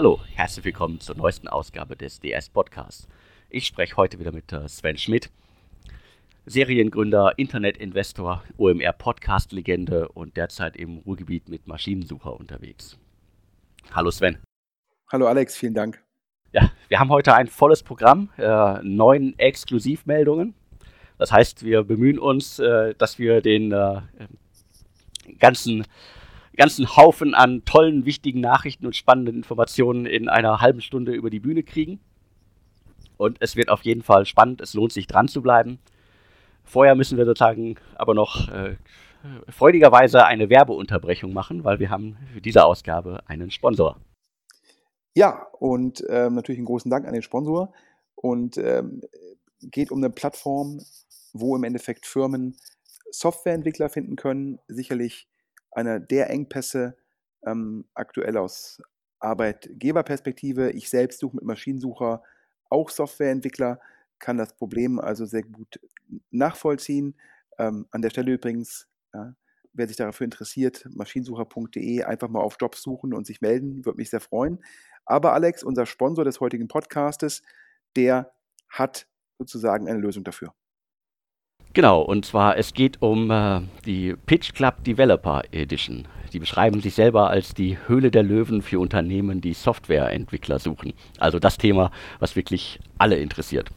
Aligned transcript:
Hallo, 0.00 0.20
herzlich 0.32 0.64
willkommen 0.64 1.00
zur 1.00 1.16
neuesten 1.16 1.48
Ausgabe 1.48 1.96
des 1.96 2.20
DS 2.20 2.50
Podcasts. 2.50 3.08
Ich 3.50 3.66
spreche 3.66 3.96
heute 3.96 4.20
wieder 4.20 4.30
mit 4.30 4.52
äh, 4.52 4.68
Sven 4.68 4.96
Schmidt, 4.96 5.28
Seriengründer, 6.46 7.36
Internetinvestor, 7.36 8.44
OMR 8.58 8.92
Podcast-Legende 8.92 10.08
und 10.10 10.36
derzeit 10.36 10.76
im 10.76 10.98
Ruhrgebiet 10.98 11.48
mit 11.48 11.66
Maschinensucher 11.66 12.32
unterwegs. 12.38 12.96
Hallo 13.90 14.12
Sven. 14.12 14.38
Hallo 15.10 15.26
Alex, 15.26 15.56
vielen 15.56 15.74
Dank. 15.74 16.00
Ja, 16.52 16.70
wir 16.86 17.00
haben 17.00 17.10
heute 17.10 17.34
ein 17.34 17.48
volles 17.48 17.82
Programm, 17.82 18.30
äh, 18.36 18.78
neun 18.84 19.36
Exklusivmeldungen. 19.36 20.54
Das 21.18 21.32
heißt, 21.32 21.64
wir 21.64 21.82
bemühen 21.82 22.20
uns, 22.20 22.60
äh, 22.60 22.94
dass 22.94 23.18
wir 23.18 23.40
den 23.40 23.72
äh, 23.72 24.00
ganzen 25.40 25.84
ganzen 26.58 26.96
Haufen 26.96 27.34
an 27.34 27.64
tollen, 27.64 28.04
wichtigen 28.04 28.40
Nachrichten 28.40 28.84
und 28.84 28.96
spannenden 28.96 29.36
Informationen 29.36 30.04
in 30.04 30.28
einer 30.28 30.60
halben 30.60 30.80
Stunde 30.80 31.12
über 31.12 31.30
die 31.30 31.40
Bühne 31.40 31.62
kriegen. 31.62 32.00
Und 33.16 33.38
es 33.40 33.56
wird 33.56 33.70
auf 33.70 33.82
jeden 33.82 34.02
Fall 34.02 34.26
spannend. 34.26 34.60
Es 34.60 34.74
lohnt 34.74 34.92
sich 34.92 35.06
dran 35.06 35.28
zu 35.28 35.40
bleiben. 35.40 35.78
Vorher 36.64 36.94
müssen 36.94 37.16
wir 37.16 37.24
sozusagen 37.24 37.76
aber 37.94 38.14
noch 38.14 38.48
äh, 38.48 38.76
freudigerweise 39.48 40.26
eine 40.26 40.50
Werbeunterbrechung 40.50 41.32
machen, 41.32 41.64
weil 41.64 41.78
wir 41.78 41.90
haben 41.90 42.16
für 42.34 42.40
diese 42.40 42.64
Ausgabe 42.64 43.20
einen 43.26 43.50
Sponsor. 43.50 43.96
Ja, 45.14 45.46
und 45.58 46.04
ähm, 46.08 46.34
natürlich 46.34 46.58
einen 46.58 46.66
großen 46.66 46.90
Dank 46.90 47.06
an 47.06 47.12
den 47.12 47.22
Sponsor. 47.22 47.72
Und 48.14 48.58
ähm, 48.58 49.00
geht 49.60 49.92
um 49.92 49.98
eine 49.98 50.10
Plattform, 50.10 50.80
wo 51.32 51.54
im 51.56 51.64
Endeffekt 51.64 52.04
Firmen 52.04 52.56
Softwareentwickler 53.10 53.88
finden 53.88 54.16
können. 54.16 54.58
Sicherlich 54.66 55.28
einer 55.78 56.00
der 56.00 56.28
Engpässe 56.30 56.96
ähm, 57.46 57.84
aktuell 57.94 58.36
aus 58.36 58.82
Arbeitgeberperspektive. 59.20 60.72
Ich 60.72 60.90
selbst 60.90 61.20
suche 61.20 61.36
mit 61.36 61.44
Maschinensucher 61.44 62.22
auch 62.68 62.90
Softwareentwickler, 62.90 63.80
kann 64.18 64.36
das 64.36 64.54
Problem 64.54 64.98
also 64.98 65.24
sehr 65.24 65.42
gut 65.42 65.80
nachvollziehen. 66.30 67.14
Ähm, 67.58 67.86
an 67.92 68.02
der 68.02 68.10
Stelle 68.10 68.32
übrigens, 68.32 68.88
ja, 69.14 69.34
wer 69.72 69.86
sich 69.86 69.96
dafür 69.96 70.24
interessiert, 70.24 70.84
maschinensucher.de 70.90 72.02
einfach 72.02 72.28
mal 72.28 72.40
auf 72.40 72.56
Jobs 72.60 72.82
suchen 72.82 73.14
und 73.14 73.26
sich 73.26 73.40
melden, 73.40 73.84
würde 73.84 73.98
mich 73.98 74.10
sehr 74.10 74.20
freuen. 74.20 74.58
Aber 75.06 75.32
Alex, 75.32 75.62
unser 75.62 75.86
Sponsor 75.86 76.24
des 76.24 76.40
heutigen 76.40 76.66
Podcastes, 76.66 77.42
der 77.94 78.32
hat 78.68 79.06
sozusagen 79.38 79.88
eine 79.88 80.00
Lösung 80.00 80.24
dafür. 80.24 80.52
Genau, 81.74 82.00
und 82.00 82.24
zwar 82.24 82.56
es 82.56 82.72
geht 82.72 83.02
um 83.02 83.30
äh, 83.30 83.60
die 83.84 84.14
Pitch 84.26 84.54
Club 84.54 84.82
Developer 84.84 85.42
Edition. 85.52 86.08
Die 86.32 86.38
beschreiben 86.38 86.80
sich 86.80 86.94
selber 86.94 87.30
als 87.30 87.54
die 87.54 87.78
Höhle 87.86 88.10
der 88.10 88.22
Löwen 88.22 88.62
für 88.62 88.80
Unternehmen, 88.80 89.40
die 89.40 89.54
Softwareentwickler 89.54 90.58
suchen. 90.58 90.92
Also 91.18 91.38
das 91.38 91.58
Thema, 91.58 91.90
was 92.18 92.36
wirklich 92.36 92.80
alle 92.98 93.16
interessiert. 93.16 93.70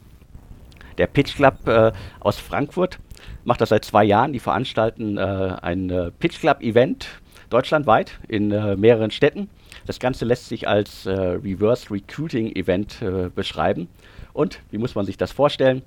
Der 0.98 1.06
Pitch 1.06 1.36
Club 1.36 1.66
äh, 1.66 1.92
aus 2.20 2.38
Frankfurt 2.38 2.98
macht 3.44 3.60
das 3.60 3.70
seit 3.70 3.84
zwei 3.84 4.04
Jahren. 4.04 4.32
Die 4.32 4.40
veranstalten 4.40 5.16
äh, 5.16 5.20
ein 5.62 5.90
äh, 5.90 6.10
Pitch 6.10 6.40
Club 6.40 6.60
Event 6.60 7.08
deutschlandweit 7.50 8.18
in 8.28 8.50
äh, 8.50 8.76
mehreren 8.76 9.10
Städten. 9.10 9.48
Das 9.86 9.98
Ganze 9.98 10.24
lässt 10.24 10.48
sich 10.48 10.68
als 10.68 11.06
äh, 11.06 11.10
Reverse 11.10 11.90
Recruiting 11.90 12.54
Event 12.54 13.02
beschreiben. 13.34 13.88
Und 14.32 14.60
wie 14.70 14.78
muss 14.78 14.94
man 14.94 15.06
sich 15.06 15.16
das 15.16 15.32
vorstellen? 15.32 15.82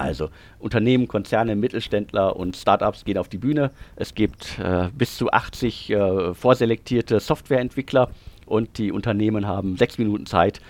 Also 0.00 0.30
Unternehmen, 0.58 1.08
Konzerne, 1.08 1.54
Mittelständler 1.54 2.34
und 2.34 2.56
Startups 2.56 3.04
gehen 3.04 3.18
auf 3.18 3.28
die 3.28 3.36
Bühne. 3.36 3.70
Es 3.96 4.14
gibt 4.14 4.58
äh, 4.58 4.88
bis 4.96 5.18
zu 5.18 5.30
80 5.30 5.90
äh, 5.90 6.34
vorselektierte 6.34 7.20
Softwareentwickler 7.20 8.10
und 8.46 8.78
die 8.78 8.92
Unternehmen 8.92 9.46
haben 9.46 9.76
sechs 9.76 9.98
Minuten 9.98 10.24
Zeit, 10.24 10.60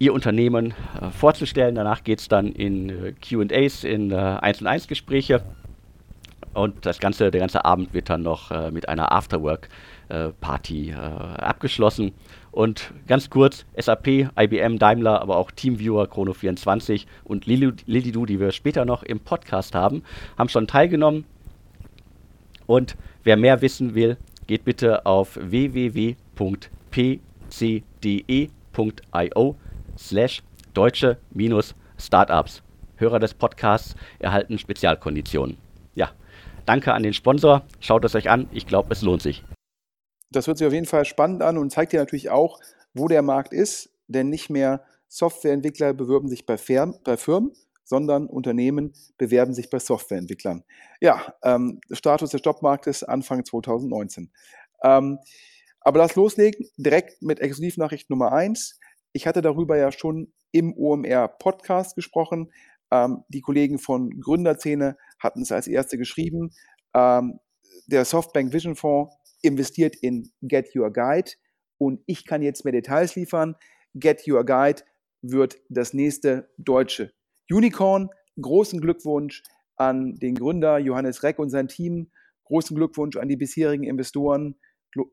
ihr 0.00 0.12
Unternehmen 0.12 0.74
äh, 1.00 1.10
vorzustellen. 1.10 1.76
Danach 1.76 2.02
geht 2.02 2.18
es 2.18 2.26
dann 2.26 2.48
in 2.48 2.90
äh, 2.90 3.12
QAs, 3.12 3.84
in 3.84 4.12
1 4.12 4.60
und 4.60 4.66
1 4.66 4.88
Gespräche. 4.88 5.42
Und 6.52 6.86
das 6.86 6.98
ganze, 6.98 7.30
der 7.30 7.40
ganze 7.40 7.64
Abend 7.64 7.94
wird 7.94 8.10
dann 8.10 8.22
noch 8.22 8.50
äh, 8.50 8.70
mit 8.72 8.88
einer 8.88 9.12
Afterwork-Party 9.12 10.90
äh, 10.90 10.94
abgeschlossen. 10.94 12.14
Und 12.56 12.90
ganz 13.06 13.28
kurz, 13.28 13.66
SAP, 13.76 14.30
IBM, 14.34 14.78
Daimler, 14.78 15.20
aber 15.20 15.36
auch 15.36 15.50
Teamviewer, 15.50 16.04
Chrono24 16.04 17.04
und 17.22 17.44
Lilidu, 17.44 18.24
die 18.24 18.40
wir 18.40 18.50
später 18.50 18.86
noch 18.86 19.02
im 19.02 19.20
Podcast 19.20 19.74
haben, 19.74 20.02
haben 20.38 20.48
schon 20.48 20.66
teilgenommen. 20.66 21.26
Und 22.64 22.96
wer 23.24 23.36
mehr 23.36 23.60
wissen 23.60 23.94
will, 23.94 24.16
geht 24.46 24.64
bitte 24.64 25.04
auf 25.04 25.38
www.pcde.io 25.38 26.06
slash 29.98 30.42
deutsche-startups. 30.72 32.62
Hörer 32.96 33.18
des 33.18 33.34
Podcasts 33.34 33.96
erhalten 34.18 34.56
Spezialkonditionen. 34.58 35.58
Ja, 35.94 36.08
danke 36.64 36.94
an 36.94 37.02
den 37.02 37.12
Sponsor. 37.12 37.66
Schaut 37.80 38.06
es 38.06 38.14
euch 38.14 38.30
an. 38.30 38.48
Ich 38.50 38.66
glaube, 38.66 38.90
es 38.92 39.02
lohnt 39.02 39.20
sich. 39.20 39.44
Das 40.30 40.46
hört 40.46 40.58
sich 40.58 40.66
auf 40.66 40.72
jeden 40.72 40.86
Fall 40.86 41.04
spannend 41.04 41.42
an 41.42 41.58
und 41.58 41.70
zeigt 41.70 41.92
dir 41.92 42.00
natürlich 42.00 42.30
auch, 42.30 42.60
wo 42.94 43.08
der 43.08 43.22
Markt 43.22 43.52
ist, 43.52 43.90
denn 44.08 44.28
nicht 44.28 44.50
mehr 44.50 44.84
Softwareentwickler 45.08 45.94
bewerben 45.94 46.28
sich 46.28 46.46
bei, 46.46 46.58
Firmen, 46.58 46.96
bei 47.04 47.16
Firmen 47.16 47.52
sondern 47.86 48.26
Unternehmen 48.26 48.92
bewerben 49.16 49.54
sich 49.54 49.70
bei 49.70 49.78
Softwareentwicklern. 49.78 50.64
Ja, 51.00 51.34
ähm, 51.42 51.80
Status 51.92 52.30
des 52.30 52.42
Jobmarktes 52.44 53.04
Anfang 53.04 53.44
2019. 53.44 54.32
Ähm, 54.82 55.18
aber 55.80 56.00
lass 56.00 56.16
loslegen, 56.16 56.66
direkt 56.76 57.22
mit 57.22 57.38
Exklusivnachricht 57.38 58.10
Nummer 58.10 58.32
1. 58.32 58.80
Ich 59.12 59.26
hatte 59.28 59.40
darüber 59.40 59.76
ja 59.76 59.92
schon 59.92 60.32
im 60.50 60.76
OMR 60.76 61.28
Podcast 61.28 61.94
gesprochen. 61.94 62.52
Ähm, 62.90 63.22
die 63.28 63.40
Kollegen 63.40 63.78
von 63.78 64.10
Gründerzähne 64.20 64.96
hatten 65.20 65.42
es 65.42 65.52
als 65.52 65.68
erste 65.68 65.96
geschrieben. 65.96 66.50
Ähm, 66.92 67.38
der 67.86 68.04
Softbank 68.04 68.52
Vision 68.52 68.74
Fonds 68.74 69.14
investiert 69.42 69.96
in 69.96 70.30
Get 70.42 70.74
Your 70.74 70.92
Guide 70.92 71.32
und 71.78 72.02
ich 72.06 72.24
kann 72.24 72.42
jetzt 72.42 72.64
mehr 72.64 72.72
Details 72.72 73.16
liefern. 73.16 73.56
Get 73.94 74.26
Your 74.26 74.44
Guide 74.44 74.82
wird 75.22 75.58
das 75.68 75.94
nächste 75.94 76.50
deutsche 76.58 77.12
Unicorn. 77.50 78.10
Großen 78.40 78.80
Glückwunsch 78.80 79.42
an 79.76 80.16
den 80.16 80.34
Gründer 80.34 80.78
Johannes 80.78 81.22
Reck 81.22 81.38
und 81.38 81.50
sein 81.50 81.68
Team. 81.68 82.10
Großen 82.44 82.76
Glückwunsch 82.76 83.16
an 83.16 83.28
die 83.28 83.36
bisherigen 83.36 83.84
Investoren. 83.84 84.56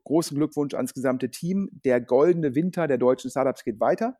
Großen 0.04 0.36
Glückwunsch 0.36 0.74
ans 0.74 0.94
gesamte 0.94 1.30
Team. 1.30 1.68
Der 1.84 2.00
goldene 2.00 2.54
Winter 2.54 2.86
der 2.86 2.98
deutschen 2.98 3.30
Startups 3.30 3.64
geht 3.64 3.80
weiter. 3.80 4.18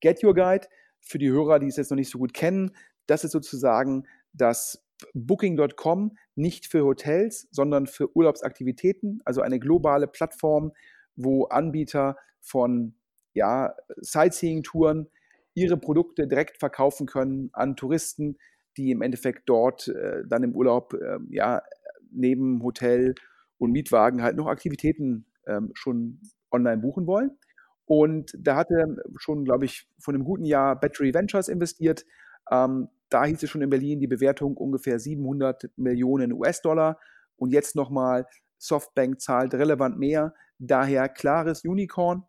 Get 0.00 0.22
Your 0.22 0.34
Guide, 0.34 0.66
für 1.00 1.18
die 1.18 1.30
Hörer, 1.30 1.58
die 1.58 1.68
es 1.68 1.76
jetzt 1.76 1.90
noch 1.90 1.96
nicht 1.96 2.10
so 2.10 2.18
gut 2.18 2.34
kennen, 2.34 2.72
das 3.06 3.24
ist 3.24 3.32
sozusagen 3.32 4.06
das 4.32 4.83
Booking.com 5.14 6.16
nicht 6.34 6.66
für 6.66 6.84
Hotels, 6.84 7.48
sondern 7.50 7.86
für 7.86 8.14
Urlaubsaktivitäten, 8.16 9.20
also 9.24 9.40
eine 9.40 9.58
globale 9.58 10.06
Plattform, 10.06 10.72
wo 11.16 11.44
Anbieter 11.44 12.16
von 12.40 12.94
ja, 13.32 13.74
Sightseeing-Touren 13.96 15.08
ihre 15.54 15.76
Produkte 15.76 16.26
direkt 16.26 16.58
verkaufen 16.58 17.06
können 17.06 17.50
an 17.52 17.76
Touristen, 17.76 18.36
die 18.76 18.90
im 18.90 19.02
Endeffekt 19.02 19.48
dort 19.48 19.88
äh, 19.88 20.22
dann 20.26 20.42
im 20.42 20.54
Urlaub 20.54 20.94
äh, 20.94 21.18
ja, 21.30 21.62
neben 22.10 22.62
Hotel 22.62 23.14
und 23.58 23.72
Mietwagen 23.72 24.22
halt 24.22 24.36
noch 24.36 24.46
Aktivitäten 24.46 25.26
ähm, 25.46 25.70
schon 25.74 26.20
online 26.50 26.78
buchen 26.78 27.06
wollen. 27.06 27.32
Und 27.86 28.32
da 28.38 28.56
hatte 28.56 28.96
schon, 29.16 29.44
glaube 29.44 29.66
ich, 29.66 29.86
von 29.98 30.14
einem 30.14 30.24
guten 30.24 30.44
Jahr 30.44 30.78
Battery 30.78 31.12
Ventures 31.12 31.48
investiert. 31.48 32.04
Ähm, 32.50 32.88
da 33.14 33.24
hieß 33.24 33.44
es 33.44 33.48
schon 33.48 33.62
in 33.62 33.70
Berlin 33.70 34.00
die 34.00 34.08
Bewertung 34.08 34.56
ungefähr 34.56 34.98
700 34.98 35.70
Millionen 35.76 36.32
US-Dollar. 36.32 36.98
Und 37.36 37.52
jetzt 37.52 37.76
nochmal, 37.76 38.26
Softbank 38.58 39.20
zahlt 39.20 39.54
relevant 39.54 40.00
mehr. 40.00 40.34
Daher 40.58 41.08
klares 41.08 41.64
Unicorn. 41.64 42.24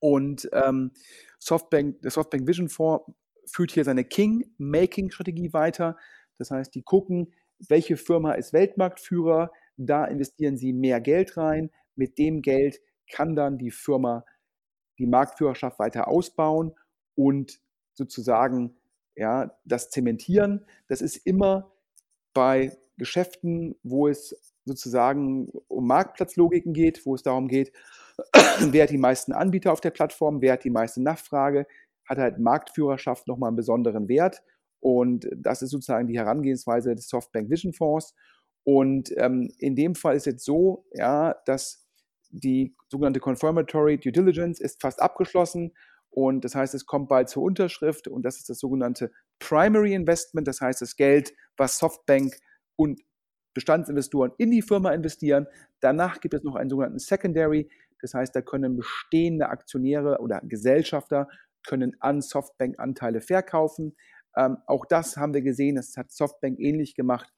Und 0.00 0.48
ähm, 0.54 0.92
Softbank, 1.38 2.00
der 2.00 2.10
Softbank 2.10 2.48
Vision 2.48 2.70
Fonds 2.70 3.04
führt 3.44 3.72
hier 3.72 3.84
seine 3.84 4.04
King-Making-Strategie 4.04 5.52
weiter. 5.52 5.98
Das 6.38 6.50
heißt, 6.50 6.74
die 6.74 6.82
gucken, 6.82 7.34
welche 7.68 7.98
Firma 7.98 8.32
ist 8.32 8.54
Weltmarktführer. 8.54 9.50
Da 9.76 10.06
investieren 10.06 10.56
sie 10.56 10.72
mehr 10.72 11.02
Geld 11.02 11.36
rein. 11.36 11.70
Mit 11.94 12.16
dem 12.16 12.40
Geld 12.40 12.80
kann 13.12 13.36
dann 13.36 13.58
die 13.58 13.70
Firma 13.70 14.24
die 14.98 15.06
Marktführerschaft 15.06 15.78
weiter 15.78 16.08
ausbauen 16.08 16.72
und 17.16 17.60
sozusagen 17.92 18.78
ja, 19.16 19.56
das 19.64 19.90
Zementieren, 19.90 20.66
das 20.88 21.00
ist 21.00 21.16
immer 21.16 21.72
bei 22.32 22.76
Geschäften, 22.96 23.76
wo 23.82 24.08
es 24.08 24.54
sozusagen 24.64 25.48
um 25.68 25.86
Marktplatzlogiken 25.86 26.72
geht, 26.72 27.04
wo 27.06 27.14
es 27.14 27.22
darum 27.22 27.48
geht, 27.48 27.72
wer 28.60 28.84
hat 28.84 28.90
die 28.90 28.98
meisten 28.98 29.32
Anbieter 29.32 29.72
auf 29.72 29.80
der 29.80 29.90
Plattform, 29.90 30.40
wer 30.40 30.54
hat 30.54 30.64
die 30.64 30.70
meiste 30.70 31.02
Nachfrage, 31.02 31.66
hat 32.08 32.18
halt 32.18 32.38
Marktführerschaft 32.38 33.26
nochmal 33.26 33.48
einen 33.48 33.56
besonderen 33.56 34.08
Wert. 34.08 34.42
Und 34.80 35.28
das 35.34 35.62
ist 35.62 35.70
sozusagen 35.70 36.06
die 36.06 36.18
Herangehensweise 36.18 36.94
des 36.94 37.08
Softbank 37.08 37.50
Vision 37.50 37.72
Fonds. 37.72 38.14
Und 38.64 39.12
ähm, 39.16 39.50
in 39.58 39.76
dem 39.76 39.94
Fall 39.94 40.16
ist 40.16 40.26
jetzt 40.26 40.44
so, 40.44 40.86
ja, 40.92 41.34
dass 41.46 41.86
die 42.30 42.74
sogenannte 42.88 43.20
Confirmatory 43.20 43.98
Due 43.98 44.12
Diligence 44.12 44.60
ist 44.60 44.80
fast 44.80 45.00
abgeschlossen 45.00 45.72
und 46.14 46.44
das 46.44 46.54
heißt, 46.54 46.74
es 46.74 46.86
kommt 46.86 47.08
bald 47.08 47.28
zur 47.28 47.42
Unterschrift 47.42 48.06
und 48.06 48.22
das 48.24 48.36
ist 48.36 48.48
das 48.48 48.60
sogenannte 48.60 49.10
Primary 49.40 49.94
Investment, 49.94 50.46
das 50.46 50.60
heißt 50.60 50.80
das 50.80 50.94
Geld, 50.94 51.34
was 51.56 51.76
Softbank 51.76 52.36
und 52.76 53.00
Bestandsinvestoren 53.52 54.30
in 54.38 54.52
die 54.52 54.62
Firma 54.62 54.92
investieren. 54.92 55.48
Danach 55.80 56.20
gibt 56.20 56.34
es 56.34 56.44
noch 56.44 56.54
einen 56.54 56.70
sogenannten 56.70 57.00
Secondary, 57.00 57.68
das 58.00 58.14
heißt, 58.14 58.36
da 58.36 58.42
können 58.42 58.76
bestehende 58.76 59.48
Aktionäre 59.48 60.20
oder 60.20 60.40
Gesellschafter 60.44 61.28
können 61.66 61.96
an 61.98 62.20
Softbank 62.20 62.78
Anteile 62.78 63.20
verkaufen. 63.20 63.96
Ähm, 64.36 64.58
auch 64.68 64.86
das 64.86 65.16
haben 65.16 65.34
wir 65.34 65.42
gesehen, 65.42 65.74
das 65.74 65.96
hat 65.96 66.12
Softbank 66.12 66.60
ähnlich 66.60 66.94
gemacht 66.94 67.28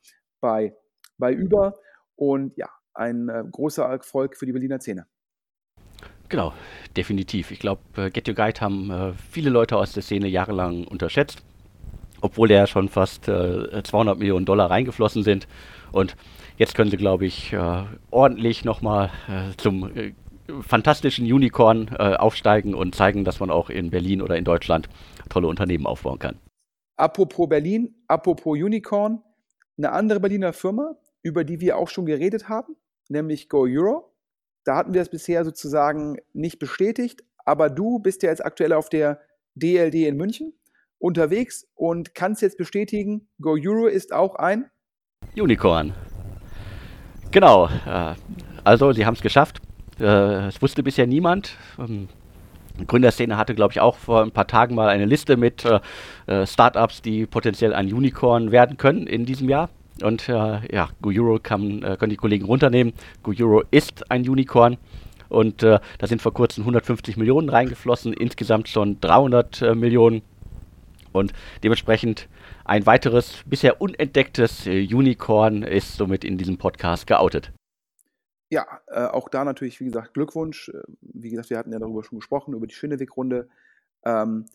bei, 0.40 0.76
bei 1.16 1.34
Uber 1.34 1.78
und 2.14 2.58
ja, 2.58 2.68
ein 2.92 3.30
äh, 3.30 3.42
großer 3.50 3.84
Erfolg 3.84 4.36
für 4.36 4.44
die 4.44 4.52
Berliner 4.52 4.80
Szene. 4.80 5.06
Genau, 6.28 6.52
definitiv. 6.96 7.50
Ich 7.50 7.60
glaube, 7.60 7.80
äh, 7.96 8.10
Get 8.10 8.28
Your 8.28 8.34
Guide 8.34 8.60
haben 8.60 8.90
äh, 8.90 9.12
viele 9.30 9.50
Leute 9.50 9.76
aus 9.76 9.92
der 9.92 10.02
Szene 10.02 10.28
jahrelang 10.28 10.84
unterschätzt, 10.84 11.42
obwohl 12.20 12.50
ja 12.50 12.66
schon 12.66 12.88
fast 12.88 13.28
äh, 13.28 13.82
200 13.82 14.18
Millionen 14.18 14.44
Dollar 14.44 14.70
reingeflossen 14.70 15.22
sind. 15.22 15.46
Und 15.92 16.16
jetzt 16.56 16.74
können 16.74 16.90
sie, 16.90 16.96
glaube 16.96 17.26
ich, 17.26 17.52
äh, 17.52 17.84
ordentlich 18.10 18.64
nochmal 18.64 19.10
äh, 19.28 19.56
zum 19.56 19.90
fantastischen 20.60 21.26
Unicorn 21.26 21.88
aufsteigen 21.96 22.72
und 22.74 22.94
zeigen, 22.94 23.24
dass 23.24 23.40
man 23.40 23.50
auch 23.50 23.68
in 23.68 23.90
Berlin 23.90 24.22
oder 24.22 24.36
in 24.36 24.44
Deutschland 24.44 24.88
tolle 25.28 25.48
Unternehmen 25.48 25.86
aufbauen 25.86 26.20
kann. 26.20 26.36
Apropos 26.96 27.48
Berlin, 27.48 27.96
apropos 28.06 28.56
Unicorn, 28.56 29.24
eine 29.76 29.90
andere 29.90 30.20
Berliner 30.20 30.52
Firma, 30.52 30.94
über 31.22 31.42
die 31.42 31.60
wir 31.60 31.76
auch 31.76 31.88
schon 31.88 32.06
geredet 32.06 32.48
haben, 32.48 32.76
nämlich 33.08 33.48
Go 33.48 33.66
Euro. 33.68 34.15
Da 34.66 34.74
hatten 34.74 34.94
wir 34.94 35.00
es 35.00 35.08
bisher 35.08 35.44
sozusagen 35.44 36.16
nicht 36.32 36.58
bestätigt, 36.58 37.22
aber 37.44 37.70
du 37.70 38.00
bist 38.00 38.24
ja 38.24 38.30
jetzt 38.30 38.44
aktuell 38.44 38.72
auf 38.72 38.88
der 38.88 39.20
DLD 39.54 39.94
in 40.08 40.16
München 40.16 40.54
unterwegs 40.98 41.68
und 41.76 42.16
kannst 42.16 42.42
jetzt 42.42 42.58
bestätigen, 42.58 43.28
Go 43.40 43.52
Euro 43.52 43.86
ist 43.86 44.12
auch 44.12 44.34
ein 44.34 44.68
Unicorn. 45.36 45.94
Genau. 47.30 47.68
Äh, 47.86 48.14
also, 48.64 48.90
sie 48.90 49.06
haben 49.06 49.14
es 49.14 49.20
geschafft. 49.20 49.60
Äh, 50.00 50.48
es 50.48 50.60
wusste 50.60 50.82
bisher 50.82 51.06
niemand. 51.06 51.56
Ähm, 51.78 52.08
die 52.80 52.88
Gründerszene 52.88 53.36
hatte, 53.36 53.54
glaube 53.54 53.70
ich, 53.70 53.78
auch 53.78 53.96
vor 53.96 54.22
ein 54.22 54.32
paar 54.32 54.48
Tagen 54.48 54.74
mal 54.74 54.88
eine 54.88 55.04
Liste 55.04 55.36
mit 55.36 55.64
äh, 55.64 56.44
Startups, 56.44 57.02
die 57.02 57.26
potenziell 57.26 57.72
ein 57.72 57.92
Unicorn 57.92 58.50
werden 58.50 58.78
können 58.78 59.06
in 59.06 59.26
diesem 59.26 59.48
Jahr. 59.48 59.70
Und 60.02 60.28
äh, 60.28 60.60
ja, 60.72 60.90
GoEuro 61.00 61.38
kann, 61.42 61.82
äh, 61.82 61.96
können 61.96 62.10
die 62.10 62.16
Kollegen 62.16 62.44
runternehmen. 62.44 62.92
GoEuro 63.22 63.62
ist 63.70 64.10
ein 64.10 64.28
Unicorn. 64.28 64.76
Und 65.28 65.62
äh, 65.62 65.80
da 65.98 66.06
sind 66.06 66.22
vor 66.22 66.32
kurzem 66.32 66.62
150 66.62 67.16
Millionen 67.16 67.48
reingeflossen, 67.48 68.12
insgesamt 68.12 68.68
schon 68.68 69.00
300 69.00 69.62
äh, 69.62 69.74
Millionen. 69.74 70.22
Und 71.12 71.32
dementsprechend 71.62 72.28
ein 72.64 72.86
weiteres, 72.86 73.42
bisher 73.46 73.80
unentdecktes 73.80 74.66
äh, 74.66 74.86
Unicorn 74.92 75.62
ist 75.62 75.96
somit 75.96 76.24
in 76.24 76.36
diesem 76.38 76.58
Podcast 76.58 77.06
geoutet. 77.06 77.52
Ja, 78.50 78.66
äh, 78.88 79.06
auch 79.06 79.28
da 79.28 79.44
natürlich, 79.44 79.80
wie 79.80 79.86
gesagt, 79.86 80.14
Glückwunsch. 80.14 80.70
Wie 81.00 81.30
gesagt, 81.30 81.50
wir 81.50 81.58
hatten 81.58 81.72
ja 81.72 81.78
darüber 81.78 82.04
schon 82.04 82.18
gesprochen, 82.18 82.54
über 82.54 82.66
die 82.66 82.74
Schönewegrunde. 82.74 83.48
Ähm, 84.04 84.46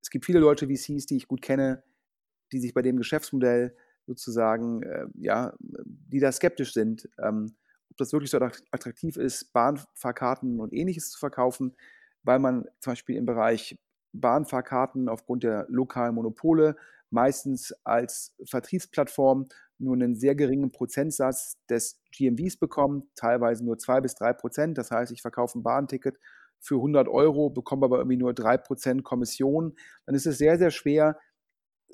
es 0.00 0.10
gibt 0.10 0.24
viele 0.24 0.38
Leute 0.38 0.68
VCs, 0.68 1.06
die 1.06 1.16
ich 1.16 1.28
gut 1.28 1.42
kenne, 1.42 1.82
die 2.52 2.60
sich 2.60 2.74
bei 2.74 2.82
dem 2.82 2.98
Geschäftsmodell 2.98 3.74
sozusagen, 4.12 4.82
äh, 4.82 5.06
ja, 5.14 5.54
die 5.58 6.20
da 6.20 6.30
skeptisch 6.30 6.72
sind, 6.72 7.08
ähm, 7.18 7.54
ob 7.90 7.96
das 7.96 8.12
wirklich 8.12 8.30
so 8.30 8.38
attraktiv 8.38 9.16
ist, 9.16 9.52
Bahnfahrkarten 9.52 10.60
und 10.60 10.72
ähnliches 10.72 11.10
zu 11.10 11.18
verkaufen, 11.18 11.74
weil 12.22 12.38
man 12.38 12.66
zum 12.80 12.92
Beispiel 12.92 13.16
im 13.16 13.26
Bereich 13.26 13.78
Bahnfahrkarten 14.12 15.08
aufgrund 15.08 15.42
der 15.42 15.66
lokalen 15.68 16.14
Monopole 16.14 16.76
meistens 17.10 17.74
als 17.84 18.34
Vertriebsplattform 18.44 19.48
nur 19.78 19.94
einen 19.94 20.14
sehr 20.14 20.34
geringen 20.34 20.70
Prozentsatz 20.70 21.58
des 21.68 22.00
GMVs 22.12 22.56
bekommt, 22.56 23.04
teilweise 23.16 23.64
nur 23.64 23.78
zwei 23.78 24.00
bis 24.00 24.14
drei 24.14 24.32
Prozent. 24.32 24.78
Das 24.78 24.90
heißt, 24.90 25.12
ich 25.12 25.22
verkaufe 25.22 25.58
ein 25.58 25.62
Bahnticket 25.62 26.18
für 26.60 26.76
100 26.76 27.08
Euro, 27.08 27.50
bekomme 27.50 27.84
aber 27.84 27.98
irgendwie 27.98 28.16
nur 28.16 28.32
drei 28.32 28.56
Prozent 28.56 29.02
Kommission. 29.02 29.74
Dann 30.06 30.14
ist 30.14 30.26
es 30.26 30.38
sehr, 30.38 30.56
sehr 30.58 30.70
schwer, 30.70 31.18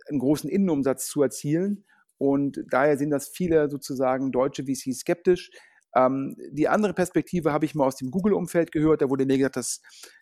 einen 0.09 0.19
großen 0.19 0.49
Innenumsatz 0.49 1.07
zu 1.09 1.23
erzielen. 1.23 1.85
Und 2.19 2.63
daher 2.71 2.99
sind 2.99 3.11
das 3.11 3.29
viele 3.29 3.71
sozusagen 3.71 4.33
deutsche 4.33 4.65
VCs 4.65 5.01
skeptisch. 5.01 5.51
Ähm, 5.95 6.37
die 6.51 6.69
andere 6.69 6.95
Perspektive 6.95 7.53
habe 7.53 7.65
ich 7.65 7.75
mal 7.75 7.87
aus 7.87 7.97
dem 7.97 8.11
Google-Umfeld 8.11 8.73
gehört. 8.73 9.03
Da 9.03 9.09
wurde 9.09 9.25
mir 9.25 9.39
gesagt, 9.39 9.57
dass 9.57 9.81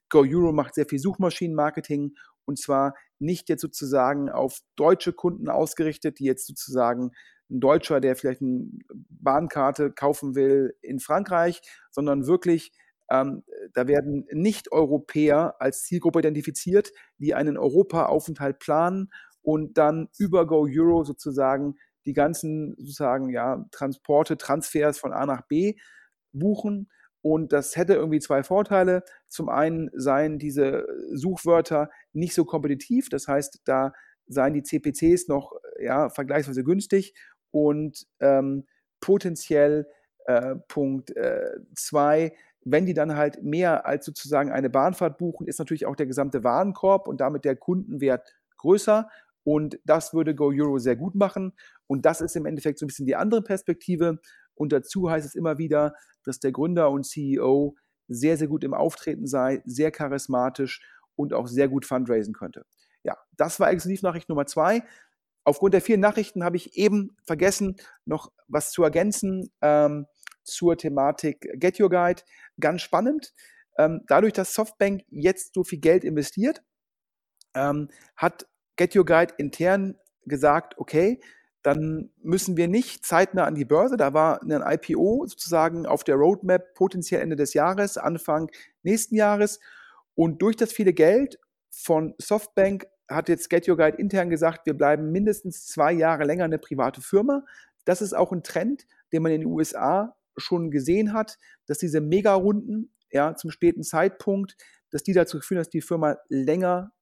GoEuro 0.08 0.52
macht 0.52 0.75
sehr 0.75 0.87
viel 0.87 0.98
Suchmaschinenmarketing 0.98 2.14
und 2.44 2.58
zwar 2.58 2.94
nicht 3.19 3.48
jetzt 3.48 3.62
sozusagen 3.62 4.31
auf 4.31 4.60
deutsche 4.76 5.12
Kunden 5.12 5.48
ausgerichtet, 5.48 6.19
die 6.19 6.25
jetzt 6.25 6.46
sozusagen 6.46 7.10
ein 7.50 7.60
Deutscher, 7.60 8.00
der 8.00 8.16
vielleicht 8.16 8.43
eine 8.43 8.69
Bahnkarte 9.10 9.93
kaufen 9.93 10.34
will 10.34 10.75
in 10.82 11.00
Frankreich, 11.00 11.60
sondern 11.90 12.26
wirklich, 12.26 12.72
ähm, 13.10 13.44
da 13.72 13.87
werden 13.87 14.26
Nicht-Europäer 14.32 15.56
als 15.60 15.82
Zielgruppe 15.82 16.20
identifiziert, 16.20 16.93
die 17.19 17.34
einen 17.34 17.56
Europa-Aufenthalt 17.56 18.58
planen 18.58 19.10
und 19.43 19.78
dann 19.78 20.08
über 20.19 20.46
Go 20.46 20.66
Euro 20.69 21.04
sozusagen 21.04 21.76
die 22.06 22.12
ganzen 22.12 22.75
sozusagen 22.79 23.31
ja, 23.31 23.64
Transporte, 23.73 24.37
Transfers 24.37 24.99
von 24.99 25.12
A 25.12 25.26
nach 25.26 25.43
B 25.43 25.76
buchen. 26.32 26.91
Und 27.23 27.53
das 27.53 27.76
hätte 27.76 27.94
irgendwie 27.94 28.20
zwei 28.20 28.43
Vorteile. 28.43 29.03
Zum 29.29 29.49
einen 29.49 29.91
seien 29.94 30.38
diese 30.38 30.87
Suchwörter 31.12 31.91
nicht 32.12 32.35
so 32.35 32.44
kompetitiv, 32.44 33.08
das 33.08 33.26
heißt, 33.26 33.62
da 33.64 33.93
seien 34.29 34.55
die 34.55 34.62
CPCs 34.62 35.29
noch 35.29 35.53
ja, 35.81 36.08
vergleichsweise 36.08 36.64
günstig 36.64 37.14
und 37.50 38.06
ähm, 38.20 38.67
potenziell 39.00 39.87
äh, 40.26 40.56
Punkt 40.69 41.12
2, 41.75 42.20
äh, 42.20 42.32
wenn 42.64 42.87
die 42.87 42.94
dann 42.94 43.17
halt 43.17 43.43
mehr 43.43 43.87
als 43.87 44.05
sozusagen 44.05 44.50
eine 44.50 44.70
Bahnfahrt 44.70 45.19
buchen, 45.19 45.47
ist 45.47 45.58
natürlich 45.58 45.87
auch 45.87 45.94
der 45.94 46.06
gesamte 46.06 46.43
Warenkorb 46.43 47.06
und 47.06 47.20
damit 47.20 47.44
der 47.44 47.55
Kundenwert 47.55 48.34
größer. 48.58 49.08
Und 49.46 49.79
das 49.84 50.12
würde 50.12 50.34
Go 50.34 50.48
Euro 50.48 50.79
sehr 50.79 50.96
gut 50.96 51.15
machen. 51.15 51.53
Und 51.86 52.05
das 52.05 52.20
ist 52.20 52.34
im 52.34 52.46
Endeffekt 52.46 52.81
so 52.81 52.84
ein 52.84 52.88
bisschen 52.88 53.06
die 53.06 53.15
andere 53.15 53.43
Perspektive. 53.43 54.19
Und 54.55 54.72
dazu 54.72 55.08
heißt 55.08 55.24
es 55.24 55.36
immer 55.36 55.56
wieder, 55.56 55.94
dass 56.24 56.41
der 56.41 56.50
Gründer 56.50 56.91
und 56.91 57.06
CEO 57.06 57.76
sehr, 58.08 58.36
sehr 58.38 58.48
gut 58.48 58.65
im 58.65 58.74
Auftreten 58.74 59.29
sei, 59.29 59.62
sehr 59.65 59.93
charismatisch 59.93 60.84
und 61.15 61.32
auch 61.32 61.46
sehr 61.46 61.69
gut 61.69 61.84
fundraisen 61.84 62.34
könnte. 62.34 62.67
Ja, 63.05 63.17
das 63.36 63.60
war 63.60 63.70
Exklusivnachricht 63.70 64.29
Nummer 64.29 64.46
zwei. 64.46 64.82
Aufgrund 65.44 65.74
der 65.74 65.81
vielen 65.81 66.00
Nachrichten 66.00 66.43
habe 66.43 66.56
ich 66.56 66.76
eben 66.76 67.17
vergessen, 67.22 67.76
noch 68.05 68.32
was 68.48 68.72
zu 68.72 68.82
ergänzen 68.82 69.53
ähm, 69.60 70.06
zur 70.43 70.76
Thematik 70.76 71.48
Get 71.60 71.79
Your 71.79 71.88
Guide. 71.88 72.22
Ganz 72.58 72.82
spannend. 72.82 73.32
Ähm, 73.79 74.00
dadurch, 74.08 74.32
dass 74.32 74.55
Softbank 74.55 75.05
jetzt 75.08 75.55
so 75.55 75.62
viel 75.62 75.79
Geld 75.79 76.03
investiert, 76.03 76.65
ähm, 77.55 77.91
hat 78.17 78.48
Get 78.77 78.95
Your 78.95 79.05
Guide 79.05 79.35
intern 79.39 79.97
gesagt, 80.25 80.79
okay, 80.79 81.21
dann 81.63 82.11
müssen 82.23 82.56
wir 82.56 82.69
nicht 82.69 83.05
zeitnah 83.05 83.45
an 83.45 83.56
die 83.56 83.65
Börse. 83.65 83.97
Da 83.97 84.15
war 84.15 84.41
ein 84.43 84.63
IPO 84.65 85.27
sozusagen 85.27 85.85
auf 85.85 86.05
der 86.05 86.15
Roadmap 86.15 86.75
potenziell 86.75 87.21
Ende 87.21 87.35
des 87.35 87.55
Jahres, 87.55 87.99
Anfang 87.99 88.51
nächsten 88.85 89.17
Jahres. 89.17 89.59
Und 90.15 90.43
durch 90.43 90.55
das 90.55 90.73
viele 90.73 90.93
Geld 90.93 91.41
von 91.71 92.15
Softbank 92.19 92.87
hat 93.09 93.29
jetzt 93.29 93.51
Get 93.51 93.69
Your 93.69 93.77
Guide 93.77 93.99
intern 93.99 94.31
gesagt, 94.31 94.67
wir 94.67 94.75
bleiben 94.75 95.11
mindestens 95.11 95.67
zwei 95.67 95.93
Jahre 95.93 96.25
länger 96.25 96.45
eine 96.45 96.59
private 96.59 97.01
Firma. 97.01 97.45
Das 97.85 98.01
ist 98.01 98.15
auch 98.15 98.33
ein 98.33 98.43
Trend, 98.43 98.87
den 99.13 99.23
man 99.23 99.33
in 99.33 99.41
den 99.43 99.51
USA 99.51 100.17
schon 100.37 100.71
gesehen 100.71 101.13
hat, 101.13 101.39
dass 101.67 101.79
diese 101.79 102.01
Mega-Runden 102.01 102.93
ja, 103.11 103.35
zum 103.35 103.51
späten 103.51 103.83
Zeitpunkt, 103.83 104.56
dass 104.91 105.03
die 105.03 105.13
dazu 105.13 105.41
führen, 105.41 105.59
dass 105.59 105.71
die 105.71 105.81
Firma 105.81 106.17
länger 106.29 106.93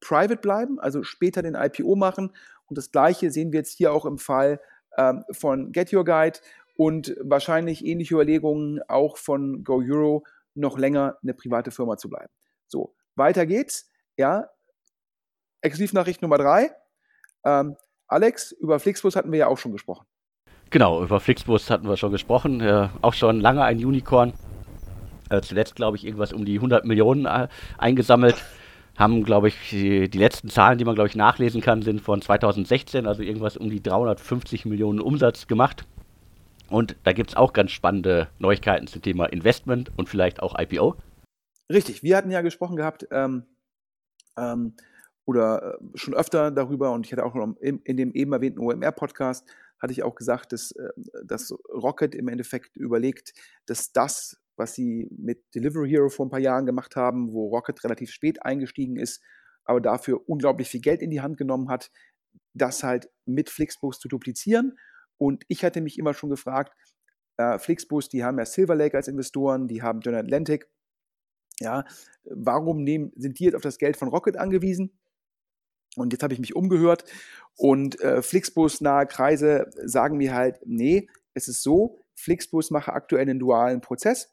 private 0.00 0.36
bleiben, 0.36 0.80
also 0.80 1.02
später 1.02 1.42
den 1.42 1.54
IPO 1.54 1.96
machen. 1.96 2.34
Und 2.66 2.78
das 2.78 2.90
Gleiche 2.90 3.30
sehen 3.30 3.52
wir 3.52 3.60
jetzt 3.60 3.76
hier 3.76 3.92
auch 3.92 4.06
im 4.06 4.18
Fall 4.18 4.60
ähm, 4.96 5.24
von 5.30 5.72
Get 5.72 5.92
Your 5.92 6.04
Guide 6.04 6.38
und 6.76 7.16
wahrscheinlich 7.20 7.84
ähnliche 7.84 8.14
Überlegungen 8.14 8.80
auch 8.88 9.16
von 9.16 9.64
Go 9.64 9.82
Euro, 9.86 10.24
noch 10.54 10.78
länger 10.78 11.18
eine 11.22 11.34
private 11.34 11.70
Firma 11.70 11.96
zu 11.96 12.08
bleiben. 12.08 12.32
So, 12.66 12.94
weiter 13.16 13.46
geht's. 13.46 13.90
Ja, 14.16 14.48
Exklusivnachricht 15.62 16.22
Nummer 16.22 16.38
drei. 16.38 16.70
Ähm, 17.44 17.76
Alex, 18.06 18.52
über 18.52 18.80
Flixbus 18.80 19.16
hatten 19.16 19.30
wir 19.30 19.38
ja 19.38 19.46
auch 19.46 19.58
schon 19.58 19.72
gesprochen. 19.72 20.06
Genau, 20.70 21.02
über 21.02 21.20
Flixbus 21.20 21.70
hatten 21.70 21.88
wir 21.88 21.96
schon 21.96 22.12
gesprochen. 22.12 22.60
Äh, 22.60 22.88
auch 23.02 23.14
schon 23.14 23.40
lange 23.40 23.62
ein 23.64 23.84
Unicorn. 23.84 24.32
Äh, 25.28 25.40
zuletzt, 25.42 25.76
glaube 25.76 25.96
ich, 25.96 26.04
irgendwas 26.04 26.32
um 26.32 26.44
die 26.44 26.56
100 26.56 26.84
Millionen 26.84 27.26
äh, 27.26 27.48
eingesammelt 27.78 28.36
haben, 29.00 29.24
glaube 29.24 29.48
ich, 29.48 29.70
die, 29.70 30.06
letzten 30.06 30.50
Zahlen, 30.50 30.78
die 30.78 30.84
man, 30.84 30.94
glaube 30.94 31.08
ich, 31.08 31.16
nachlesen 31.16 31.60
kann, 31.60 31.82
sind 31.82 32.00
von 32.00 32.20
2016, 32.20 33.06
also 33.06 33.22
irgendwas 33.22 33.56
um 33.56 33.70
die 33.70 33.82
350 33.82 34.66
Millionen 34.66 35.00
Umsatz 35.00 35.46
gemacht. 35.46 35.86
Und 36.68 36.96
da 37.02 37.12
gibt 37.12 37.30
es 37.30 37.36
auch 37.36 37.52
ganz 37.52 37.72
spannende 37.72 38.28
Neuigkeiten 38.38 38.86
zum 38.86 39.02
Thema 39.02 39.26
Investment 39.26 39.90
und 39.96 40.08
vielleicht 40.08 40.42
auch 40.42 40.56
IPO. 40.56 40.94
Richtig, 41.72 42.02
wir 42.02 42.16
hatten 42.16 42.30
ja 42.30 42.42
gesprochen 42.42 42.76
gehabt 42.76 43.06
ähm, 43.10 43.44
ähm, 44.36 44.74
oder 45.24 45.78
äh, 45.80 45.98
schon 45.98 46.14
öfter 46.14 46.50
darüber 46.50 46.92
und 46.92 47.06
ich 47.06 47.12
hatte 47.12 47.24
auch 47.24 47.34
in, 47.60 47.80
in 47.80 47.96
dem 47.96 48.12
eben 48.12 48.32
erwähnten 48.32 48.60
OMR-Podcast 48.60 49.48
hatte 49.80 49.92
ich 49.92 50.02
auch 50.02 50.14
gesagt, 50.14 50.52
dass, 50.52 50.72
äh, 50.72 50.90
dass 51.24 51.52
Rocket 51.72 52.14
im 52.14 52.28
Endeffekt 52.28 52.76
überlegt, 52.76 53.32
dass 53.66 53.92
das, 53.92 54.39
was 54.60 54.74
sie 54.74 55.08
mit 55.10 55.42
Delivery 55.54 55.90
Hero 55.90 56.08
vor 56.08 56.26
ein 56.26 56.30
paar 56.30 56.38
Jahren 56.38 56.66
gemacht 56.66 56.94
haben, 56.94 57.32
wo 57.32 57.48
Rocket 57.48 57.82
relativ 57.82 58.12
spät 58.12 58.44
eingestiegen 58.44 58.96
ist, 58.96 59.20
aber 59.64 59.80
dafür 59.80 60.28
unglaublich 60.28 60.68
viel 60.68 60.80
Geld 60.80 61.02
in 61.02 61.10
die 61.10 61.20
Hand 61.20 61.36
genommen 61.36 61.68
hat, 61.68 61.90
das 62.54 62.84
halt 62.84 63.10
mit 63.24 63.50
Flixbus 63.50 63.98
zu 63.98 64.08
duplizieren. 64.08 64.78
Und 65.18 65.44
ich 65.48 65.64
hatte 65.64 65.80
mich 65.80 65.98
immer 65.98 66.14
schon 66.14 66.30
gefragt, 66.30 66.72
äh, 67.38 67.58
Flixbus, 67.58 68.08
die 68.08 68.22
haben 68.22 68.38
ja 68.38 68.44
Silver 68.44 68.74
Lake 68.74 68.96
als 68.96 69.08
Investoren, 69.08 69.66
die 69.66 69.82
haben 69.82 70.00
General 70.00 70.22
Atlantic, 70.22 70.68
ja, 71.58 71.84
warum 72.24 72.84
nehmen, 72.84 73.12
sind 73.16 73.38
die 73.38 73.44
jetzt 73.44 73.54
auf 73.54 73.62
das 73.62 73.78
Geld 73.78 73.96
von 73.96 74.08
Rocket 74.08 74.36
angewiesen? 74.36 74.98
Und 75.96 76.12
jetzt 76.12 76.22
habe 76.22 76.32
ich 76.32 76.40
mich 76.40 76.54
umgehört 76.54 77.04
und 77.56 78.00
äh, 78.00 78.22
Flixbus 78.22 78.80
nahe 78.80 79.06
Kreise 79.06 79.70
sagen 79.84 80.16
mir 80.16 80.34
halt, 80.34 80.60
nee, 80.64 81.08
es 81.34 81.48
ist 81.48 81.62
so, 81.62 81.98
Flixbus 82.14 82.70
mache 82.70 82.92
aktuell 82.92 83.22
einen 83.22 83.38
dualen 83.38 83.80
Prozess. 83.80 84.32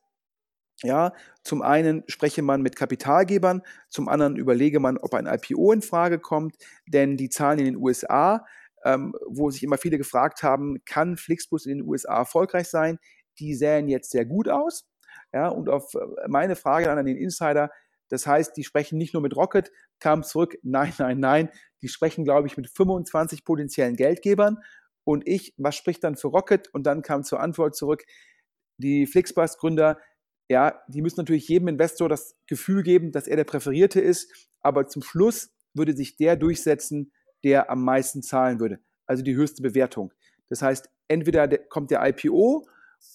Ja, 0.83 1.13
zum 1.43 1.63
einen 1.63 2.03
spreche 2.07 2.43
man 2.43 2.61
mit 2.61 2.75
Kapitalgebern, 2.75 3.63
zum 3.89 4.07
anderen 4.07 4.35
überlege 4.35 4.79
man, 4.79 4.97
ob 4.97 5.15
ein 5.15 5.25
IPO 5.25 5.71
in 5.71 5.81
Frage 5.81 6.19
kommt, 6.19 6.55
denn 6.85 7.17
die 7.17 7.29
Zahlen 7.29 7.57
in 7.59 7.65
den 7.65 7.77
USA, 7.77 8.45
ähm, 8.85 9.15
wo 9.27 9.49
sich 9.49 9.63
immer 9.63 9.79
viele 9.79 9.97
gefragt 9.97 10.43
haben, 10.43 10.77
kann 10.85 11.17
Flixbus 11.17 11.65
in 11.65 11.79
den 11.79 11.87
USA 11.87 12.19
erfolgreich 12.19 12.67
sein, 12.67 12.99
die 13.39 13.55
sähen 13.55 13.87
jetzt 13.87 14.11
sehr 14.11 14.25
gut 14.25 14.47
aus. 14.49 14.87
Ja, 15.33 15.47
und 15.49 15.67
auf 15.67 15.95
äh, 15.95 16.27
meine 16.27 16.55
Frage 16.55 16.85
dann 16.85 16.99
an 16.99 17.05
den 17.07 17.17
Insider, 17.17 17.71
das 18.09 18.27
heißt, 18.27 18.55
die 18.55 18.63
sprechen 18.63 18.97
nicht 18.97 19.13
nur 19.13 19.21
mit 19.23 19.35
Rocket, 19.35 19.71
kam 19.99 20.23
zurück, 20.23 20.57
nein, 20.63 20.93
nein, 20.99 21.19
nein, 21.19 21.49
die 21.81 21.87
sprechen, 21.87 22.23
glaube 22.23 22.47
ich, 22.47 22.55
mit 22.57 22.69
25 22.69 23.43
potenziellen 23.43 23.95
Geldgebern. 23.95 24.59
Und 25.03 25.27
ich, 25.27 25.53
was 25.57 25.75
spricht 25.75 26.03
dann 26.03 26.17
für 26.17 26.27
Rocket? 26.27 26.67
Und 26.73 26.83
dann 26.83 27.01
kam 27.01 27.23
zur 27.23 27.39
Antwort 27.39 27.75
zurück, 27.75 28.03
die 28.77 29.07
Flixbus-Gründer, 29.07 29.99
ja, 30.49 30.81
die 30.87 31.01
müssen 31.01 31.19
natürlich 31.19 31.47
jedem 31.47 31.67
Investor 31.67 32.09
das 32.09 32.35
Gefühl 32.47 32.83
geben, 32.83 33.11
dass 33.11 33.27
er 33.27 33.35
der 33.35 33.43
Präferierte 33.43 33.99
ist, 33.99 34.49
aber 34.61 34.87
zum 34.87 35.01
Schluss 35.01 35.51
würde 35.73 35.93
sich 35.93 36.15
der 36.15 36.35
durchsetzen, 36.35 37.11
der 37.43 37.69
am 37.69 37.83
meisten 37.83 38.23
zahlen 38.23 38.59
würde, 38.59 38.79
also 39.05 39.23
die 39.23 39.35
höchste 39.35 39.61
Bewertung. 39.61 40.13
Das 40.49 40.61
heißt, 40.61 40.89
entweder 41.07 41.47
kommt 41.47 41.91
der 41.91 42.05
IPO 42.07 42.67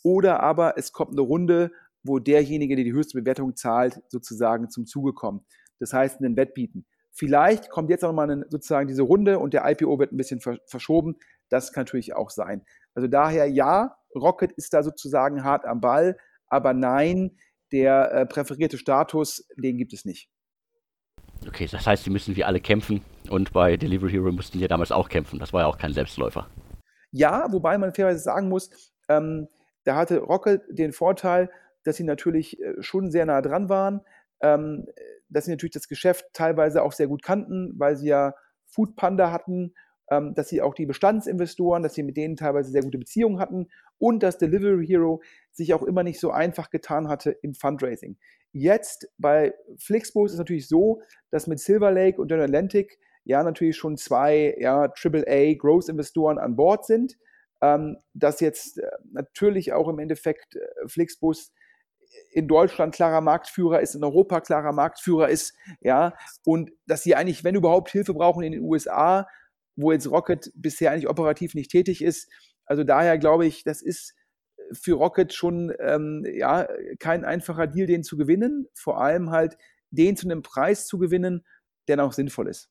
oder 0.03 0.41
aber 0.41 0.77
es 0.77 0.93
kommt 0.93 1.13
eine 1.13 1.23
Runde, 1.23 1.73
wo 2.03 2.19
derjenige, 2.19 2.77
der 2.77 2.85
die 2.85 2.93
höchste 2.93 3.19
Bewertung 3.19 3.57
zahlt, 3.57 4.01
sozusagen 4.09 4.71
zum 4.71 4.87
Zuge 4.87 5.13
kommt. 5.13 5.45
Das 5.79 5.93
heißt, 5.93 6.21
einen 6.21 6.37
Wettbieten. 6.37 6.87
Vielleicht 7.13 7.69
kommt 7.71 7.91
jetzt 7.91 8.05
auch 8.05 8.13
mal 8.13 8.47
sozusagen 8.49 8.89
diese 8.89 9.03
Runde 9.03 9.39
und 9.39 9.53
der 9.53 9.69
IPO 9.71 9.99
wird 9.99 10.13
ein 10.13 10.17
bisschen 10.17 10.41
verschoben. 10.67 11.17
Das 11.49 11.73
kann 11.73 11.83
natürlich 11.83 12.15
auch 12.15 12.31
sein. 12.31 12.65
Also 12.95 13.09
daher 13.09 13.47
ja, 13.47 13.97
Rocket 14.15 14.53
ist 14.53 14.73
da 14.73 14.83
sozusagen 14.83 15.45
hart 15.45 15.67
am 15.67 15.81
Ball, 15.81 16.17
aber 16.53 16.75
nein, 16.75 17.39
der 17.73 18.13
äh, 18.13 18.27
präferierte 18.27 18.77
Status, 18.77 19.49
den 19.57 19.79
gibt 19.79 19.95
es 19.95 20.05
nicht. 20.05 20.29
Okay, 21.49 21.67
das 21.69 21.87
heißt, 21.87 22.05
sie 22.05 22.11
müssen 22.11 22.37
wie 22.37 22.45
alle 22.45 22.61
kämpfen 22.61 23.03
und 23.31 23.53
bei 23.55 23.79
Delivery 23.79 24.13
Hero 24.13 24.31
mussten 24.31 24.59
sie 24.59 24.63
ja 24.63 24.69
damals 24.69 24.93
auch 24.93 25.09
kämpfen. 25.09 25.39
Das 25.39 25.55
war 25.55 25.63
ja 25.63 25.67
auch 25.67 25.79
kein 25.79 25.95
Selbstläufer. 25.95 26.47
Ja, 27.11 27.51
wobei 27.51 27.79
man 27.79 27.95
fairerweise 27.95 28.23
sagen 28.23 28.51
muss, 28.51 28.71
ähm, 29.09 29.49
da 29.85 29.97
hatte 29.97 30.19
Rocket 30.19 30.63
den 30.69 30.93
Vorteil, 30.93 31.51
dass 31.85 31.97
sie 31.97 32.05
natürlich 32.05 32.61
äh, 32.61 32.75
schon 32.81 33.11
sehr 33.11 33.25
nah 33.25 33.41
dran 33.41 33.71
waren, 33.71 34.03
ähm, 34.43 34.87
dass 35.31 35.47
sie 35.47 35.53
natürlich 35.53 35.73
das 35.73 35.89
Geschäft 35.89 36.27
teilweise 36.35 36.83
auch 36.83 36.93
sehr 36.93 37.09
gut 37.09 37.23
kannten, 37.23 37.73
weil 37.79 37.97
sie 37.97 38.09
ja 38.09 38.35
Food 38.67 38.95
Panda 38.95 39.33
hatten, 39.33 39.75
ähm, 40.13 40.35
dass 40.35 40.49
sie 40.49 40.61
auch 40.61 40.75
die 40.75 40.85
Bestandsinvestoren, 40.85 41.83
dass 41.83 41.95
sie 41.95 42.03
mit 42.03 42.19
denen 42.19 42.37
teilweise 42.37 42.71
sehr 42.71 42.83
gute 42.83 42.99
Beziehungen 42.99 43.39
hatten 43.39 43.69
und 43.99 44.23
dass 44.23 44.37
Delivery 44.37 44.87
Hero 44.87 45.23
sich 45.53 45.73
auch 45.73 45.83
immer 45.83 46.03
nicht 46.03 46.21
so 46.21 46.31
einfach 46.31 46.69
getan 46.69 47.09
hatte 47.09 47.31
im 47.31 47.55
Fundraising. 47.55 48.19
Jetzt 48.53 49.09
bei 49.17 49.55
Flixbus 49.79 50.31
ist 50.31 50.35
es 50.35 50.39
natürlich 50.39 50.69
so, 50.69 51.01
dass 51.31 51.47
mit 51.47 51.61
Silver 51.61 51.91
Lake 51.91 52.21
und 52.21 52.29
General 52.29 52.47
Atlantic 52.47 52.99
ja 53.25 53.43
natürlich 53.43 53.77
schon 53.77 53.97
zwei 53.97 54.55
ja, 54.59 54.93
AAA 54.93 55.55
Growth 55.55 55.89
Investoren 55.89 56.39
an 56.39 56.57
Bord 56.57 56.85
sind. 56.85 57.17
Ähm, 57.63 57.97
dass 58.13 58.41
jetzt 58.41 58.79
äh, 58.79 58.91
natürlich 59.13 59.73
auch 59.73 59.89
im 59.89 60.01
Endeffekt 60.01 60.57
äh, 60.57 60.67
Flixbus 60.89 61.53
in 62.33 62.49
Deutschland 62.49 62.93
klarer 62.93 63.21
Marktführer 63.21 63.81
ist, 63.81 63.95
in 63.95 64.03
Europa 64.03 64.41
klarer 64.41 64.73
Marktführer 64.73 65.29
ist, 65.29 65.55
ja, 65.81 66.13
und 66.45 66.73
dass 66.87 67.05
sie 67.05 67.15
eigentlich, 67.15 67.45
wenn 67.45 67.55
überhaupt, 67.55 67.91
Hilfe 67.91 68.15
brauchen 68.15 68.43
in 68.43 68.53
den 68.53 68.63
USA, 68.63 69.29
wo 69.77 69.93
jetzt 69.93 70.11
Rocket 70.11 70.51
bisher 70.55 70.91
eigentlich 70.91 71.09
operativ 71.09 71.55
nicht 71.55 71.71
tätig 71.71 72.03
ist. 72.03 72.31
Also 72.67 72.85
daher 72.85 73.19
glaube 73.19 73.47
ich, 73.47 73.65
das 73.65 73.83
ist 73.83 74.15
für 74.73 74.95
Rocket 74.95 75.33
schon 75.33 75.73
ähm, 75.81 76.25
ja, 76.35 76.67
kein 76.99 77.25
einfacher 77.25 77.67
Deal, 77.67 77.87
den 77.87 78.05
zu 78.05 78.17
gewinnen, 78.17 78.67
vor 78.75 79.01
allem 79.01 79.31
halt 79.31 79.57
den 79.91 80.17
zu 80.17 80.27
einem 80.27 80.43
Preis 80.43 80.87
zu 80.87 80.99
gewinnen, 80.99 81.45
der 81.89 81.97
noch 81.97 82.13
sinnvoll 82.13 82.49
ist. 82.49 82.71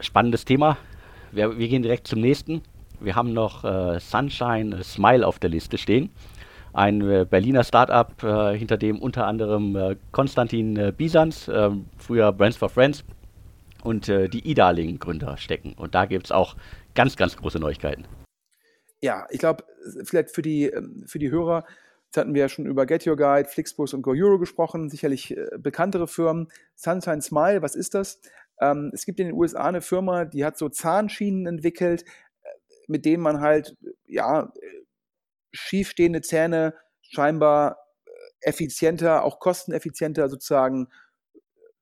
Spannendes 0.00 0.44
Thema. 0.44 0.78
Wir, 1.32 1.58
wir 1.58 1.68
gehen 1.68 1.82
direkt 1.82 2.06
zum 2.06 2.20
nächsten. 2.20 2.62
Wir 3.00 3.14
haben 3.14 3.32
noch 3.32 3.64
äh, 3.64 4.00
Sunshine 4.00 4.82
Smile 4.82 5.26
auf 5.26 5.38
der 5.38 5.50
Liste 5.50 5.76
stehen 5.76 6.10
ein 6.76 7.00
äh, 7.00 7.24
Berliner 7.28 7.64
Startup, 7.64 8.22
äh, 8.22 8.56
hinter 8.56 8.76
dem 8.76 8.98
unter 9.00 9.26
anderem 9.26 9.74
äh, 9.76 9.96
Konstantin 10.12 10.76
äh, 10.76 10.92
Bisans, 10.94 11.48
ähm, 11.52 11.86
früher 11.96 12.32
Brands 12.32 12.58
for 12.58 12.68
Friends, 12.68 13.02
und 13.86 14.08
äh, 14.08 14.28
die 14.28 14.46
E-Darling-Gründer 14.48 15.36
stecken. 15.36 15.74
Und 15.74 15.94
da 15.94 16.06
gibt 16.06 16.26
es 16.26 16.32
auch 16.32 16.56
ganz, 16.94 17.16
ganz 17.16 17.36
große 17.36 17.60
Neuigkeiten. 17.60 18.04
Ja, 19.00 19.26
ich 19.30 19.38
glaube, 19.38 19.64
vielleicht 20.04 20.30
für 20.30 20.42
die, 20.42 20.64
ähm, 20.64 21.04
für 21.06 21.18
die 21.18 21.30
Hörer, 21.30 21.64
jetzt 22.06 22.16
hatten 22.16 22.34
wir 22.34 22.42
ja 22.42 22.48
schon 22.48 22.66
über 22.66 22.84
Get 22.84 23.06
Your 23.06 23.16
Guide, 23.16 23.48
Flixbus 23.48 23.94
und 23.94 24.02
GoEuro 24.02 24.38
gesprochen, 24.38 24.90
sicherlich 24.90 25.36
äh, 25.36 25.46
bekanntere 25.58 26.08
Firmen. 26.08 26.48
Sunshine 26.74 27.22
Smile, 27.22 27.62
was 27.62 27.76
ist 27.76 27.94
das? 27.94 28.20
Ähm, 28.60 28.90
es 28.92 29.06
gibt 29.06 29.20
in 29.20 29.26
den 29.26 29.36
USA 29.36 29.64
eine 29.64 29.82
Firma, 29.82 30.24
die 30.24 30.44
hat 30.44 30.58
so 30.58 30.68
Zahnschienen 30.68 31.46
entwickelt, 31.46 32.04
mit 32.88 33.04
denen 33.04 33.22
man 33.22 33.40
halt, 33.40 33.76
ja, 34.06 34.52
schiefstehende 35.52 36.22
Zähne 36.22 36.74
scheinbar 37.02 37.78
äh, 38.04 38.48
effizienter, 38.48 39.24
auch 39.24 39.38
kosteneffizienter 39.38 40.28
sozusagen 40.28 40.88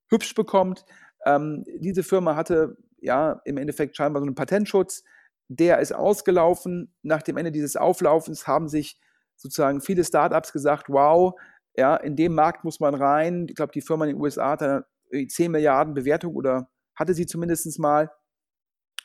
hübsch 0.09 0.35
bekommt. 0.35 0.85
Ähm, 1.25 1.63
diese 1.79 2.03
Firma 2.03 2.35
hatte 2.35 2.77
ja 2.99 3.41
im 3.45 3.57
Endeffekt 3.57 3.97
scheinbar 3.97 4.21
so 4.21 4.25
einen 4.25 4.35
Patentschutz, 4.35 5.03
der 5.47 5.79
ist 5.79 5.93
ausgelaufen. 5.93 6.93
Nach 7.03 7.21
dem 7.21 7.37
Ende 7.37 7.51
dieses 7.51 7.75
Auflaufens 7.75 8.47
haben 8.47 8.67
sich 8.67 8.99
sozusagen 9.35 9.81
viele 9.81 10.03
Startups 10.03 10.53
gesagt, 10.53 10.89
wow, 10.89 11.33
ja, 11.75 11.95
in 11.95 12.15
dem 12.15 12.33
Markt 12.33 12.63
muss 12.63 12.79
man 12.79 12.95
rein. 12.95 13.47
Ich 13.49 13.55
glaube, 13.55 13.73
die 13.73 13.81
Firma 13.81 14.05
in 14.05 14.15
den 14.15 14.21
USA 14.21 14.51
hat 14.51 14.63
eine 14.63 14.85
10 15.27 15.51
Milliarden 15.51 15.93
Bewertung 15.93 16.35
oder 16.35 16.69
hatte 16.95 17.13
sie 17.13 17.25
zumindest 17.25 17.77
mal. 17.79 18.09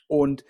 Und 0.09 0.45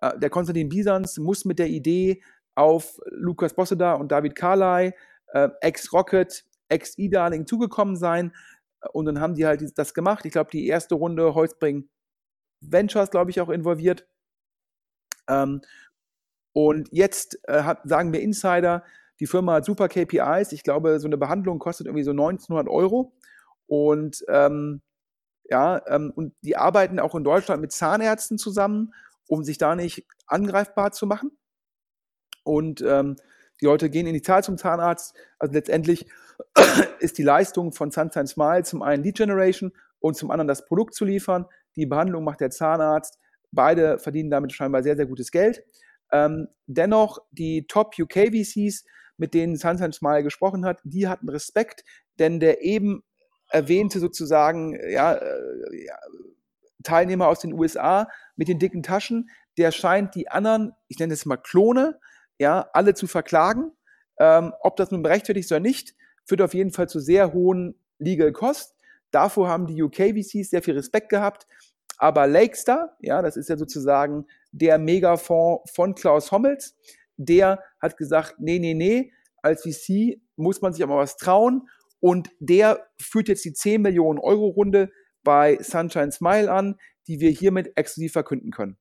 äh, 0.00 0.18
der 0.18 0.30
Konstantin 0.30 0.68
Bisans 0.68 1.18
muss 1.18 1.44
mit 1.44 1.58
der 1.58 1.68
Idee 1.68 2.22
auf 2.54 3.00
Lukas 3.10 3.54
Bosseda 3.54 3.94
und 3.94 4.12
David 4.12 4.36
Carley, 4.36 4.92
äh, 5.32 5.48
ex-Rocket, 5.60 6.44
ex-E-Darling 6.68 7.46
zugekommen 7.46 7.96
sein. 7.96 8.32
Und 8.92 9.06
dann 9.06 9.20
haben 9.20 9.34
die 9.34 9.46
halt 9.46 9.62
das 9.76 9.94
gemacht. 9.94 10.24
Ich 10.24 10.32
glaube, 10.32 10.50
die 10.50 10.66
erste 10.66 10.94
Runde 10.94 11.34
Holzbring 11.34 11.88
Ventures, 12.60 13.10
glaube 13.10 13.30
ich, 13.30 13.40
auch 13.40 13.48
involviert. 13.48 14.06
Ähm, 15.28 15.60
und 16.52 16.88
jetzt 16.92 17.38
äh, 17.44 17.74
sagen 17.84 18.10
mir 18.10 18.20
Insider, 18.20 18.84
die 19.20 19.26
Firma 19.26 19.54
hat 19.54 19.64
super 19.64 19.88
KPIs. 19.88 20.52
Ich 20.52 20.62
glaube, 20.62 20.98
so 21.00 21.06
eine 21.06 21.18
Behandlung 21.18 21.58
kostet 21.58 21.86
irgendwie 21.86 22.04
so 22.04 22.12
1900 22.12 22.68
Euro. 22.68 23.12
Und 23.66 24.24
ähm, 24.28 24.82
ja, 25.50 25.82
ähm, 25.88 26.12
und 26.14 26.34
die 26.42 26.56
arbeiten 26.56 26.98
auch 26.98 27.14
in 27.14 27.24
Deutschland 27.24 27.60
mit 27.60 27.72
Zahnärzten 27.72 28.38
zusammen, 28.38 28.94
um 29.28 29.44
sich 29.44 29.58
da 29.58 29.74
nicht 29.74 30.06
angreifbar 30.26 30.92
zu 30.92 31.06
machen 31.06 31.30
und 32.44 32.82
ähm, 32.82 33.16
die 33.60 33.66
Leute 33.66 33.90
gehen 33.90 34.06
initial 34.06 34.42
zum 34.42 34.58
Zahnarzt. 34.58 35.14
Also 35.38 35.54
letztendlich 35.54 36.06
ist 36.98 37.18
die 37.18 37.22
Leistung 37.22 37.72
von 37.72 37.90
Sunshine 37.90 38.26
Smile 38.26 38.62
zum 38.64 38.82
einen 38.82 39.02
Lead 39.02 39.16
Generation 39.16 39.72
und 40.00 40.16
zum 40.16 40.30
anderen 40.30 40.48
das 40.48 40.66
Produkt 40.66 40.94
zu 40.94 41.04
liefern. 41.04 41.46
Die 41.76 41.86
Behandlung 41.86 42.24
macht 42.24 42.40
der 42.40 42.50
Zahnarzt. 42.50 43.18
Beide 43.52 43.98
verdienen 43.98 44.30
damit 44.30 44.52
scheinbar 44.52 44.82
sehr, 44.82 44.96
sehr 44.96 45.06
gutes 45.06 45.30
Geld. 45.30 45.62
Ähm, 46.12 46.48
dennoch, 46.66 47.18
die 47.30 47.66
Top 47.66 47.94
UK 47.98 48.28
VCs, 48.32 48.84
mit 49.16 49.34
denen 49.34 49.56
Sunshine 49.56 49.92
Smile 49.92 50.22
gesprochen 50.22 50.64
hat, 50.64 50.80
die 50.84 51.08
hatten 51.08 51.28
Respekt, 51.28 51.84
denn 52.18 52.40
der 52.40 52.62
eben 52.62 53.02
erwähnte 53.48 54.00
sozusagen 54.00 54.78
ja, 54.90 55.14
äh, 55.14 55.84
ja, 55.86 55.96
Teilnehmer 56.82 57.28
aus 57.28 57.40
den 57.40 57.52
USA 57.52 58.08
mit 58.36 58.48
den 58.48 58.58
dicken 58.58 58.82
Taschen, 58.82 59.30
der 59.56 59.70
scheint 59.70 60.14
die 60.14 60.28
anderen, 60.28 60.72
ich 60.88 60.98
nenne 60.98 61.14
es 61.14 61.24
mal 61.24 61.36
Klone, 61.36 61.98
ja, 62.38 62.68
alle 62.72 62.94
zu 62.94 63.06
verklagen. 63.06 63.72
Ähm, 64.18 64.52
ob 64.60 64.76
das 64.76 64.90
nun 64.90 65.02
berechtfertigt 65.02 65.46
ist 65.46 65.52
oder 65.52 65.60
nicht, 65.60 65.94
führt 66.24 66.42
auf 66.42 66.54
jeden 66.54 66.70
Fall 66.70 66.88
zu 66.88 67.00
sehr 67.00 67.32
hohen 67.32 67.74
Legal 67.98 68.32
Cost. 68.32 68.74
Davor 69.10 69.48
haben 69.48 69.66
die 69.66 69.82
UK-VCs 69.82 70.50
sehr 70.50 70.62
viel 70.62 70.74
Respekt 70.74 71.08
gehabt. 71.08 71.46
Aber 71.98 72.26
Lakestar, 72.26 72.96
ja, 73.00 73.22
das 73.22 73.36
ist 73.36 73.48
ja 73.48 73.56
sozusagen 73.56 74.26
der 74.52 74.78
Megafonds 74.78 75.70
von 75.72 75.94
Klaus 75.94 76.32
Hommels, 76.32 76.76
der 77.16 77.62
hat 77.80 77.96
gesagt, 77.96 78.36
nee, 78.38 78.58
nee, 78.58 78.74
nee, 78.74 79.12
als 79.42 79.62
VC 79.62 80.20
muss 80.36 80.60
man 80.62 80.72
sich 80.72 80.82
aber 80.82 80.96
was 80.96 81.16
trauen. 81.16 81.68
Und 82.00 82.30
der 82.38 82.86
führt 83.00 83.28
jetzt 83.28 83.44
die 83.44 83.52
10 83.52 83.80
Millionen 83.82 84.18
Euro 84.18 84.48
Runde 84.48 84.90
bei 85.22 85.58
Sunshine 85.60 86.12
Smile 86.12 86.52
an, 86.52 86.76
die 87.06 87.20
wir 87.20 87.30
hiermit 87.30 87.72
exklusiv 87.76 88.12
verkünden 88.12 88.50
können. 88.50 88.76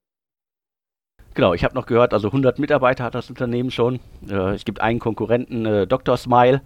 Genau, 1.34 1.54
ich 1.54 1.64
habe 1.64 1.74
noch 1.74 1.86
gehört, 1.86 2.14
also 2.14 2.28
100 2.28 2.60
Mitarbeiter 2.60 3.04
hat 3.04 3.16
das 3.16 3.30
Unternehmen 3.30 3.72
schon. 3.72 4.00
Äh, 4.30 4.54
es 4.54 4.66
gibt 4.66 4.82
einen 4.82 5.00
Konkurrenten, 5.00 5.66
äh, 5.66 5.88
Dr. 5.88 6.18
Smile. 6.18 6.62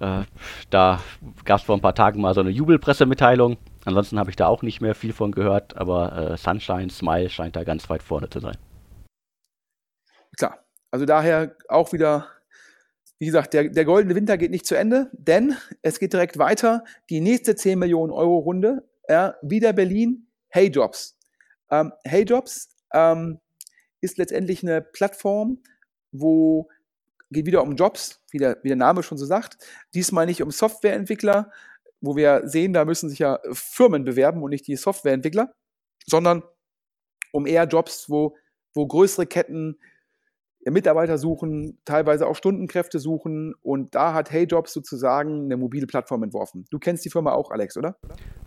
Äh, 0.00 0.22
da 0.70 1.00
gab 1.44 1.60
es 1.60 1.64
vor 1.64 1.76
ein 1.76 1.80
paar 1.80 1.94
Tagen 1.94 2.20
mal 2.20 2.34
so 2.34 2.40
eine 2.40 2.50
Jubelpressemitteilung. 2.50 3.56
Ansonsten 3.84 4.18
habe 4.18 4.30
ich 4.30 4.36
da 4.36 4.48
auch 4.48 4.62
nicht 4.62 4.80
mehr 4.80 4.94
viel 4.94 5.12
von 5.12 5.32
gehört, 5.32 5.76
aber 5.76 6.32
äh, 6.32 6.36
Sunshine 6.36 6.90
Smile 6.90 7.30
scheint 7.30 7.56
da 7.56 7.64
ganz 7.64 7.88
weit 7.88 8.02
vorne 8.02 8.28
zu 8.28 8.40
sein. 8.40 8.56
Klar, 10.36 10.58
also 10.90 11.06
daher 11.06 11.56
auch 11.68 11.92
wieder, 11.92 12.26
wie 13.18 13.26
gesagt, 13.26 13.54
der, 13.54 13.68
der 13.68 13.84
goldene 13.84 14.14
Winter 14.14 14.36
geht 14.36 14.50
nicht 14.50 14.66
zu 14.66 14.74
Ende, 14.74 15.10
denn 15.12 15.56
es 15.82 15.98
geht 15.98 16.12
direkt 16.12 16.38
weiter. 16.38 16.84
Die 17.08 17.20
nächste 17.20 17.54
10 17.54 17.78
Millionen 17.78 18.12
Euro 18.12 18.38
Runde, 18.38 18.88
ja, 19.08 19.34
wieder 19.42 19.72
Berlin, 19.72 20.26
Hey 20.48 20.68
Jobs. 20.68 21.18
Ähm, 21.70 21.92
hey 22.04 22.24
Jobs 22.24 22.68
ähm, 22.92 23.40
ist 24.02 24.18
letztendlich 24.18 24.62
eine 24.62 24.82
Plattform, 24.82 25.62
wo 26.10 26.68
geht 27.30 27.46
wieder 27.46 27.62
um 27.62 27.76
Jobs, 27.76 28.20
wie 28.30 28.38
der, 28.38 28.58
wie 28.62 28.68
der 28.68 28.76
Name 28.76 29.02
schon 29.02 29.16
so 29.16 29.24
sagt. 29.24 29.56
Diesmal 29.94 30.26
nicht 30.26 30.42
um 30.42 30.50
Softwareentwickler, 30.50 31.50
wo 32.02 32.16
wir 32.16 32.42
sehen, 32.44 32.74
da 32.74 32.84
müssen 32.84 33.08
sich 33.08 33.20
ja 33.20 33.38
Firmen 33.52 34.04
bewerben 34.04 34.42
und 34.42 34.50
nicht 34.50 34.66
die 34.66 34.76
Softwareentwickler, 34.76 35.54
sondern 36.04 36.42
um 37.32 37.46
eher 37.46 37.64
Jobs, 37.64 38.10
wo, 38.10 38.36
wo 38.74 38.86
größere 38.86 39.26
Ketten 39.26 39.78
Mitarbeiter 40.70 41.18
suchen, 41.18 41.78
teilweise 41.84 42.26
auch 42.26 42.36
Stundenkräfte 42.36 42.98
suchen 42.98 43.54
und 43.62 43.94
da 43.94 44.14
hat 44.14 44.30
HeyJobs 44.30 44.72
sozusagen 44.72 45.46
eine 45.46 45.56
mobile 45.56 45.86
Plattform 45.86 46.22
entworfen. 46.22 46.64
Du 46.70 46.78
kennst 46.78 47.04
die 47.04 47.10
Firma 47.10 47.32
auch, 47.32 47.50
Alex, 47.50 47.76
oder? 47.76 47.96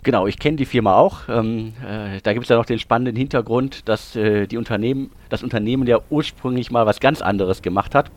Genau, 0.03 0.27
ich 0.27 0.39
kenne 0.39 0.57
die 0.57 0.65
Firma 0.65 0.95
auch. 0.95 1.27
Ähm, 1.27 1.73
äh, 1.85 2.21
da 2.21 2.33
gibt 2.33 2.45
es 2.45 2.49
ja 2.49 2.55
noch 2.55 2.65
den 2.65 2.79
spannenden 2.79 3.15
Hintergrund, 3.15 3.89
dass 3.89 4.15
äh, 4.15 4.47
die 4.47 4.57
Unternehmen, 4.57 5.11
das 5.29 5.43
Unternehmen 5.43 5.87
ja 5.87 5.99
ursprünglich 6.09 6.71
mal 6.71 6.85
was 6.85 6.99
ganz 6.99 7.21
anderes 7.21 7.61
gemacht 7.61 7.95
hat 7.95 8.11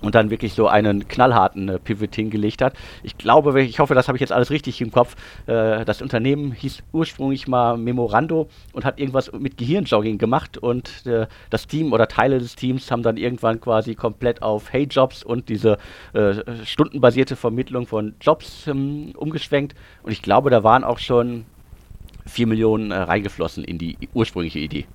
und 0.00 0.14
dann 0.14 0.30
wirklich 0.30 0.52
so 0.52 0.68
einen 0.68 1.08
knallharten 1.08 1.68
äh, 1.68 1.78
Pivot 1.78 2.14
hingelegt 2.14 2.62
hat. 2.62 2.74
Ich 3.02 3.16
glaube, 3.18 3.60
ich 3.62 3.78
hoffe, 3.78 3.94
das 3.94 4.08
habe 4.08 4.16
ich 4.16 4.20
jetzt 4.20 4.32
alles 4.32 4.50
richtig 4.50 4.80
im 4.80 4.90
Kopf. 4.90 5.16
Äh, 5.46 5.84
das 5.84 6.02
Unternehmen 6.02 6.52
hieß 6.52 6.82
ursprünglich 6.92 7.48
mal 7.48 7.76
Memorando 7.76 8.48
und 8.72 8.84
hat 8.84 8.98
irgendwas 8.98 9.32
mit 9.32 9.56
Gehirnjogging 9.56 10.18
gemacht 10.18 10.58
und 10.58 11.06
äh, 11.06 11.26
das 11.50 11.66
Team 11.66 11.92
oder 11.92 12.08
Teile 12.08 12.38
des 12.38 12.56
Teams 12.56 12.90
haben 12.90 13.02
dann 13.02 13.16
irgendwann 13.16 13.60
quasi 13.60 13.94
komplett 13.94 14.42
auf 14.42 14.72
Hey 14.72 14.84
Jobs 14.84 15.22
und 15.22 15.48
diese 15.48 15.78
äh, 16.12 16.34
stundenbasierte 16.64 17.36
Vermittlung 17.36 17.86
von 17.86 18.14
Jobs 18.20 18.66
ähm, 18.66 19.12
umgeschwenkt. 19.16 19.74
Und 20.02 20.12
ich 20.12 20.22
glaube, 20.22 20.50
da 20.50 20.62
waren 20.62 20.84
auch 20.84 20.98
schon 20.98 21.46
4 22.26 22.46
Millionen 22.46 22.90
äh, 22.90 22.96
reingeflossen 22.96 23.64
in 23.64 23.78
die 23.78 23.96
ursprüngliche 24.14 24.58
Idee. 24.58 24.86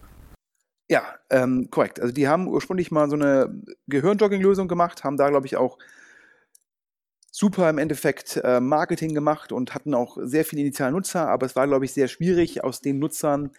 Ja, 0.91 1.15
ähm, 1.30 1.69
korrekt. 1.71 2.01
Also 2.01 2.13
die 2.13 2.27
haben 2.27 2.49
ursprünglich 2.49 2.91
mal 2.91 3.10
so 3.10 3.15
eine 3.15 3.63
Gehirnjogging-Lösung 3.88 4.67
gemacht, 4.67 5.06
haben 5.06 5.15
da, 5.15 5.30
glaube 5.30 5.45
ich, 5.45 5.56
auch 5.56 5.77
super 7.32 7.69
im 7.69 7.77
Endeffekt 7.77 8.41
äh, 8.43 8.60
Marketing 8.60 9.13
gemacht 9.13 9.54
und 9.54 9.73
hatten 9.73 9.93
auch 9.93 10.17
sehr 10.21 10.43
viele 10.43 10.63
initiale 10.63 10.91
Nutzer, 10.91 11.30
aber 11.30 11.45
es 11.45 11.56
war, 11.56 11.65
glaube 11.65 11.86
ich, 11.86 11.93
sehr 11.93 12.10
schwierig, 12.10 12.65
aus 12.65 12.82
den 12.82 12.99
Nutzern 12.99 13.51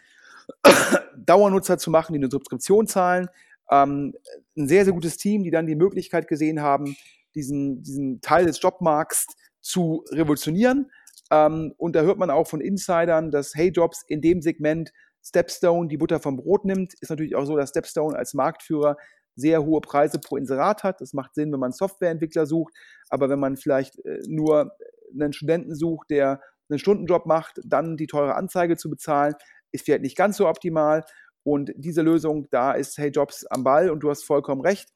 Dauernutzer 1.16 1.78
zu 1.78 1.90
machen, 1.90 2.12
die 2.12 2.18
eine 2.18 2.30
Subskription 2.30 2.86
zahlen. 2.86 3.30
Ähm, 3.70 4.12
ein 4.54 4.68
sehr, 4.68 4.84
sehr 4.84 4.92
gutes 4.92 5.16
Team, 5.16 5.42
die 5.42 5.50
dann 5.50 5.66
die 5.66 5.74
Möglichkeit 5.74 6.28
gesehen 6.28 6.60
haben, 6.60 6.98
diesen, 7.34 7.82
diesen 7.82 8.20
Teil 8.20 8.44
des 8.44 8.60
Jobmarkts 8.60 9.26
zu 9.62 10.04
revolutionieren. 10.10 10.90
Ähm, 11.30 11.72
und 11.78 11.96
da 11.96 12.02
hört 12.02 12.18
man 12.18 12.28
auch 12.28 12.46
von 12.46 12.60
Insidern, 12.60 13.30
dass 13.30 13.54
Hey 13.54 13.70
Jobs 13.70 14.04
in 14.06 14.20
dem 14.20 14.42
Segment 14.42 14.92
Stepstone 15.22 15.88
die 15.88 15.96
Butter 15.96 16.20
vom 16.20 16.37
Brot 16.37 16.64
nimmt. 16.64 16.94
Ist 17.00 17.11
natürlich 17.11 17.37
auch 17.37 17.44
so, 17.44 17.56
dass 17.56 17.70
Stepstone 17.70 18.16
als 18.16 18.35
Marktführer 18.35 18.96
sehr 19.35 19.64
hohe 19.64 19.80
Preise 19.80 20.18
pro 20.18 20.37
Inserat 20.37 20.82
hat. 20.85 21.00
Das 21.00 21.14
macht 21.14 21.35
Sinn, 21.35 21.52
wenn 21.52 21.61
man 21.61 21.72
Softwareentwickler 21.72 22.46
sucht. 22.46 22.74
Aber 23.08 23.28
wenn 23.28 23.40
man 23.40 23.56
vielleicht 23.56 23.98
äh, 24.04 24.20
nur 24.26 24.72
einen 25.14 25.32
Studenten 25.32 25.74
sucht, 25.74 26.11
der 26.11 26.40
einen 26.68 26.78
Stundenjob 26.78 27.26
macht, 27.26 27.61
dann 27.64 27.96
die 27.96 28.06
teure 28.06 28.35
Anzeige 28.35 28.76
zu 28.76 28.90
bezahlen, 28.90 29.35
ist 29.72 29.85
vielleicht 29.85 30.02
nicht 30.02 30.16
ganz 30.16 30.37
so 30.37 30.48
optimal. 30.48 31.04
Und 31.44 31.72
diese 31.76 32.02
Lösung, 32.02 32.46
da 32.50 32.72
ist 32.72 32.98
Hey 32.98 33.11
Jobs 33.11 33.44
am 33.46 33.64
Ball 33.64 33.90
und 33.90 34.00
du 34.00 34.11
hast 34.11 34.24
vollkommen 34.24 34.61
recht. 34.61 34.88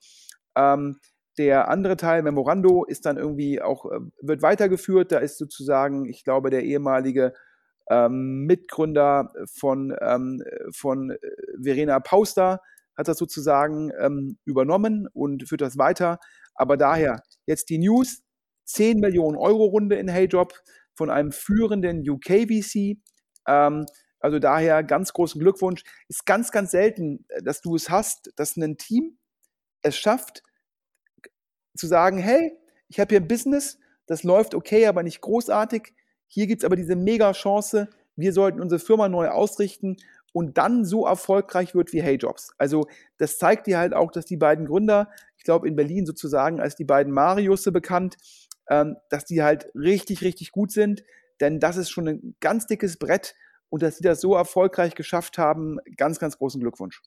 Ähm, 0.57 0.99
der 1.39 1.69
andere 1.69 1.97
Teil, 1.97 2.23
Memorando, 2.23 2.85
ist 2.85 3.05
dann 3.05 3.19
irgendwie 3.19 3.61
auch, 3.61 3.91
äh, 3.91 4.01
wird 4.23 4.43
weitergeführt. 4.43 5.13
Da 5.13 5.19
ist 5.19 5.39
sozusagen, 5.39 6.07
ich 6.07 6.25
glaube, 6.25 6.51
der 6.51 6.63
ehemalige 6.63 7.35
ähm, 7.91 8.45
Mitgründer 8.47 9.33
von, 9.47 9.97
ähm, 10.01 10.43
von 10.73 11.11
äh, 11.11 11.19
Verena 11.63 12.01
Pauster 12.01 12.61
hat 12.97 13.09
das 13.09 13.19
sozusagen 13.19 13.91
ähm, 14.01 14.39
übernommen 14.45 15.07
und 15.13 15.49
führt 15.49 15.61
das 15.61 15.79
weiter. 15.79 16.19
Aber 16.55 16.77
daher 16.77 17.23
jetzt 17.47 17.69
die 17.69 17.79
News: 17.79 18.23
10 18.65 18.99
Millionen 19.01 19.37
Euro 19.37 19.67
Runde 19.67 19.97
in 19.97 20.09
HeyJob 20.09 20.55
von 20.95 21.11
einem 21.11 21.33
führenden 21.33 22.09
UK-VC. 22.09 22.99
Ähm, 23.47 23.87
also 24.19 24.39
daher 24.39 24.83
ganz 24.83 25.13
großen 25.13 25.41
Glückwunsch. 25.41 25.83
Ist 26.09 26.27
ganz, 26.27 26.51
ganz 26.51 26.71
selten, 26.71 27.27
äh, 27.29 27.43
dass 27.43 27.61
du 27.61 27.77
es 27.77 27.91
hast, 27.91 28.33
dass 28.37 28.57
ein 28.57 28.79
Team 28.79 29.19
es 29.83 29.97
schafft, 29.97 30.43
zu 31.77 31.87
sagen, 31.87 32.19
hey, 32.19 32.59
ich 32.89 32.99
habe 32.99 33.11
hier 33.11 33.21
ein 33.21 33.29
Business, 33.29 33.79
das 34.07 34.23
läuft 34.23 34.55
okay, 34.55 34.87
aber 34.87 35.03
nicht 35.03 35.21
großartig. 35.21 35.95
Hier 36.29 36.47
gibt 36.47 36.63
es 36.63 36.65
aber 36.65 36.77
diese 36.77 36.97
mega 36.97 37.33
Chance, 37.33 37.89
wir 38.17 38.33
sollten 38.33 38.61
unsere 38.61 38.79
Firma 38.79 39.09
neu 39.09 39.29
ausrichten 39.29 39.97
und 40.33 40.59
dann 40.59 40.85
so 40.85 41.07
erfolgreich 41.07 41.75
wird 41.75 41.93
wie 41.93 42.03
Hey 42.03 42.17
Jobs. 42.17 42.51
Also 42.59 42.87
das 43.19 43.39
zeigt 43.39 43.67
dir 43.67 43.79
halt 43.79 43.95
auch, 43.95 44.11
dass 44.11 44.27
die 44.27 44.37
beiden 44.37 44.67
Gründer, 44.67 45.11
ich 45.37 45.45
glaube 45.45 45.69
in 45.69 45.77
Berlin 45.77 46.07
sozusagen 46.07 46.61
als 46.61 46.77
die 46.77 46.85
beiden 46.85 47.13
Mariusse 47.13 47.73
bekannt, 47.73 48.17
ähm, 48.69 48.97
dass 49.11 49.25
die 49.25 49.43
halt 49.43 49.69
richtig, 49.75 50.23
richtig 50.23 50.53
gut 50.53 50.73
sind, 50.73 51.05
denn 51.41 51.61
das 51.61 51.77
ist 51.77 51.91
schon 51.91 52.09
ein 52.09 52.35
ganz 52.41 52.67
dickes 52.67 52.99
Brett 52.99 53.35
und 53.69 53.83
dass 53.83 53.97
sie 53.97 54.03
das 54.03 54.21
so 54.21 54.35
erfolgreich 54.35 54.95
geschafft 54.95 55.39
haben, 55.39 55.79
ganz, 55.97 56.19
ganz 56.19 56.39
großen 56.39 56.61
Glückwunsch. 56.61 57.03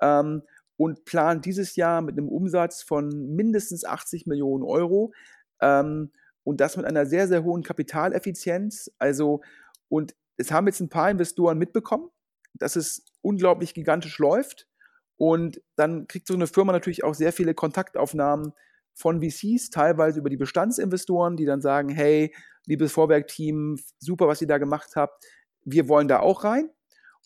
ähm, 0.00 0.42
und 0.76 1.04
plant 1.04 1.44
dieses 1.44 1.76
Jahr 1.76 2.00
mit 2.02 2.16
einem 2.16 2.28
Umsatz 2.28 2.82
von 2.82 3.08
mindestens 3.34 3.84
80 3.84 4.26
Millionen 4.26 4.62
Euro 4.62 5.12
ähm, 5.60 6.12
und 6.44 6.60
das 6.60 6.76
mit 6.76 6.86
einer 6.86 7.06
sehr, 7.06 7.26
sehr 7.26 7.42
hohen 7.42 7.62
Kapitaleffizienz. 7.62 8.90
Also, 8.98 9.40
und 9.88 10.14
es 10.36 10.52
haben 10.52 10.66
jetzt 10.66 10.80
ein 10.80 10.88
paar 10.88 11.10
Investoren 11.10 11.58
mitbekommen, 11.58 12.10
dass 12.54 12.76
es 12.76 13.04
unglaublich 13.22 13.74
gigantisch 13.74 14.18
läuft. 14.18 14.68
Und 15.16 15.60
dann 15.76 16.06
kriegt 16.08 16.26
so 16.26 16.34
eine 16.34 16.46
Firma 16.46 16.72
natürlich 16.72 17.04
auch 17.04 17.14
sehr 17.14 17.32
viele 17.32 17.54
Kontaktaufnahmen 17.54 18.52
von 18.94 19.22
VCs, 19.22 19.70
teilweise 19.70 20.20
über 20.20 20.30
die 20.30 20.36
Bestandsinvestoren, 20.36 21.36
die 21.36 21.44
dann 21.44 21.60
sagen, 21.60 21.88
hey, 21.88 22.34
liebes 22.66 22.92
Vorwerk-Team, 22.92 23.78
super, 23.98 24.28
was 24.28 24.40
ihr 24.40 24.48
da 24.48 24.58
gemacht 24.58 24.96
habt, 24.96 25.24
wir 25.64 25.88
wollen 25.88 26.08
da 26.08 26.20
auch 26.20 26.44
rein. 26.44 26.70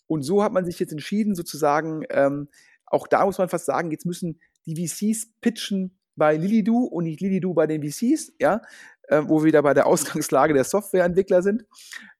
Und 0.07 0.23
so 0.23 0.43
hat 0.43 0.51
man 0.51 0.65
sich 0.65 0.79
jetzt 0.79 0.91
entschieden, 0.91 1.35
sozusagen, 1.35 2.03
ähm, 2.09 2.49
auch 2.85 3.07
da 3.07 3.25
muss 3.25 3.37
man 3.37 3.49
fast 3.49 3.65
sagen, 3.65 3.91
jetzt 3.91 4.05
müssen 4.05 4.39
die 4.65 4.75
VCs 4.75 5.27
pitchen 5.41 5.99
bei 6.15 6.35
Lilidu 6.35 6.83
und 6.85 7.03
nicht 7.03 7.21
Lilidu 7.21 7.53
bei 7.53 7.67
den 7.67 7.83
VCs, 7.83 8.33
ja, 8.39 8.61
äh, 9.03 9.21
wo 9.25 9.41
wir 9.41 9.45
wieder 9.45 9.61
bei 9.61 9.73
der 9.73 9.85
Ausgangslage 9.87 10.53
der 10.53 10.63
Softwareentwickler 10.63 11.43
sind. 11.43 11.65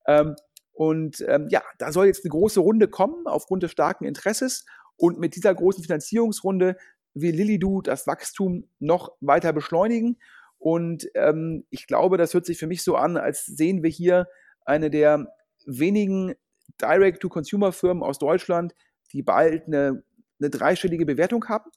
Ähm, 0.06 0.36
und 0.74 1.26
ähm, 1.28 1.48
ja, 1.50 1.62
da 1.78 1.92
soll 1.92 2.06
jetzt 2.06 2.24
eine 2.24 2.30
große 2.30 2.60
Runde 2.60 2.88
kommen 2.88 3.28
aufgrund 3.28 3.64
des 3.64 3.72
starken 3.72 4.06
Interesses. 4.06 4.66
Und 5.00 5.18
mit 5.18 5.36
dieser 5.36 5.56
großen 5.56 5.82
Finanzierungsrunde 5.82 6.76
will 7.14 7.34
Lilidu 7.34 7.82
das 7.82 8.06
Wachstum 8.06 8.68
noch 8.80 9.14
weiter 9.22 9.54
beschleunigen. 9.54 10.18
Und 10.58 11.10
ähm, 11.16 11.66
ich 11.70 11.88
glaube, 11.88 12.18
das 12.18 12.34
hört 12.34 12.46
sich 12.46 12.58
für 12.58 12.68
mich 12.68 12.84
so 12.84 12.98
an, 12.98 13.16
als 13.16 13.46
sehen 13.46 13.82
wir 13.82 13.90
hier 13.90 14.28
eine 14.66 14.90
der 14.90 15.34
wenigen 15.66 16.36
Direct-to-Consumer-Firmen 16.82 18.04
aus 18.04 18.20
Deutschland, 18.20 18.76
die 19.14 19.24
bald 19.24 19.68
eine, 19.68 20.04
eine 20.40 20.50
dreistellige 20.50 21.06
Bewertung 21.06 21.48
haben. 21.48 21.72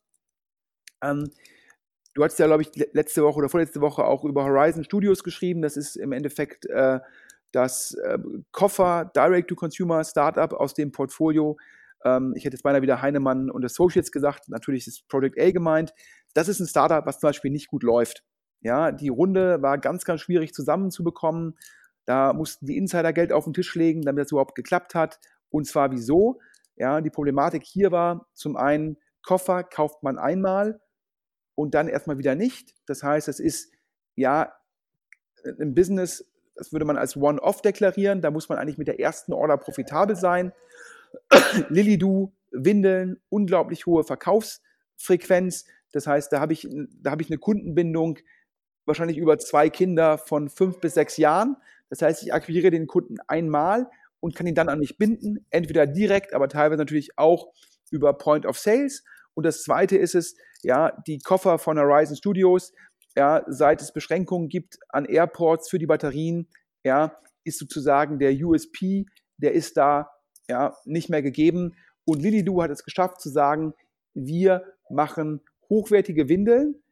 Ähm, 1.00 1.30
du 2.14 2.24
hast 2.24 2.40
ja, 2.40 2.46
glaube 2.46 2.62
ich, 2.62 2.74
letzte 2.92 3.22
Woche 3.22 3.38
oder 3.38 3.48
vorletzte 3.48 3.80
Woche 3.80 4.04
auch 4.04 4.24
über 4.24 4.42
Horizon 4.42 4.82
Studios 4.82 5.22
geschrieben. 5.22 5.62
Das 5.62 5.76
ist 5.76 5.94
im 5.94 6.10
Endeffekt 6.10 6.66
äh, 6.66 6.98
das 7.52 7.94
äh, 7.94 8.18
Koffer 8.50 9.12
Direct-to-Consumer 9.14 10.02
Startup 10.02 10.52
aus 10.52 10.74
dem 10.74 10.90
Portfolio. 10.90 11.56
Ähm, 12.04 12.34
ich 12.36 12.44
hätte 12.44 12.56
jetzt 12.56 12.62
beinahe 12.62 12.82
wieder 12.82 13.02
Heinemann 13.02 13.50
und 13.50 13.64
Associates 13.64 14.12
gesagt. 14.12 14.48
Natürlich 14.48 14.86
ist 14.86 15.08
Project 15.08 15.40
A 15.40 15.50
gemeint. 15.50 15.92
Das 16.34 16.48
ist 16.48 16.60
ein 16.60 16.66
Startup, 16.66 17.04
was 17.06 17.20
zum 17.20 17.28
Beispiel 17.28 17.50
nicht 17.50 17.68
gut 17.68 17.82
läuft. 17.82 18.24
Ja, 18.60 18.92
die 18.92 19.08
Runde 19.08 19.60
war 19.60 19.78
ganz, 19.78 20.04
ganz 20.04 20.20
schwierig 20.20 20.54
zusammenzubekommen. 20.54 21.58
Da 22.04 22.32
mussten 22.32 22.66
die 22.66 22.76
Insider 22.76 23.12
Geld 23.12 23.32
auf 23.32 23.44
den 23.44 23.54
Tisch 23.54 23.74
legen, 23.74 24.02
damit 24.02 24.24
das 24.24 24.32
überhaupt 24.32 24.54
geklappt 24.54 24.94
hat. 24.94 25.18
Und 25.50 25.66
zwar 25.66 25.90
wieso? 25.92 26.40
Ja, 26.76 27.00
die 27.00 27.10
Problematik 27.10 27.64
hier 27.64 27.92
war 27.92 28.26
zum 28.34 28.56
einen, 28.56 28.96
Koffer 29.22 29.62
kauft 29.62 30.02
man 30.02 30.18
einmal 30.18 30.80
und 31.54 31.74
dann 31.74 31.88
erstmal 31.88 32.18
wieder 32.18 32.34
nicht. 32.34 32.74
Das 32.86 33.02
heißt, 33.02 33.28
es 33.28 33.38
ist 33.38 33.72
ja 34.16 34.52
ein 35.60 35.74
Business, 35.74 36.28
das 36.54 36.72
würde 36.72 36.84
man 36.84 36.96
als 36.96 37.16
One-Off 37.16 37.62
deklarieren. 37.62 38.20
Da 38.20 38.30
muss 38.30 38.48
man 38.48 38.58
eigentlich 38.58 38.78
mit 38.78 38.88
der 38.88 39.00
ersten 39.00 39.32
Order 39.32 39.56
profitabel 39.56 40.16
sein. 40.16 40.52
Lilidu, 41.68 42.32
Windeln, 42.50 43.20
unglaublich 43.28 43.86
hohe 43.86 44.04
Verkaufsfrequenz. 44.04 45.64
Das 45.92 46.06
heißt, 46.06 46.32
da 46.32 46.40
habe 46.40 46.52
ich, 46.52 46.68
da 47.00 47.16
ich 47.18 47.30
eine 47.30 47.38
Kundenbindung, 47.38 48.18
wahrscheinlich 48.84 49.18
über 49.18 49.38
zwei 49.38 49.70
Kinder 49.70 50.18
von 50.18 50.48
fünf 50.48 50.80
bis 50.80 50.94
sechs 50.94 51.16
Jahren. 51.16 51.56
Das 51.88 52.02
heißt, 52.02 52.22
ich 52.22 52.32
akquiriere 52.32 52.70
den 52.70 52.86
Kunden 52.86 53.18
einmal 53.28 53.88
und 54.20 54.34
kann 54.34 54.46
ihn 54.46 54.54
dann 54.54 54.68
an 54.68 54.78
mich 54.78 54.98
binden, 54.98 55.46
entweder 55.50 55.86
direkt, 55.86 56.34
aber 56.34 56.48
teilweise 56.48 56.78
natürlich 56.78 57.18
auch 57.18 57.52
über 57.90 58.16
Point 58.16 58.46
of 58.46 58.58
Sales. 58.58 59.04
Und 59.34 59.44
das 59.44 59.62
zweite 59.62 59.96
ist 59.96 60.14
es, 60.14 60.36
ja, 60.62 60.92
die 61.06 61.18
Koffer 61.18 61.58
von 61.58 61.78
Horizon 61.78 62.16
Studios, 62.16 62.72
ja, 63.16 63.44
seit 63.46 63.82
es 63.82 63.92
Beschränkungen 63.92 64.48
gibt 64.48 64.78
an 64.88 65.04
Airports 65.04 65.68
für 65.68 65.78
die 65.78 65.86
Batterien, 65.86 66.48
ja, 66.84 67.18
ist 67.44 67.58
sozusagen 67.58 68.18
der 68.18 68.32
USP, 68.32 69.06
der 69.36 69.52
ist 69.52 69.76
da 69.76 70.11
ja, 70.48 70.76
nicht 70.84 71.08
mehr 71.08 71.22
gegeben. 71.22 71.74
Und 72.04 72.22
Lilidu 72.22 72.62
hat 72.62 72.70
es 72.70 72.84
geschafft 72.84 73.20
zu 73.20 73.28
sagen, 73.28 73.74
wir 74.14 74.64
machen 74.90 75.40
hochwertige 75.68 76.28
Windeln, 76.28 76.82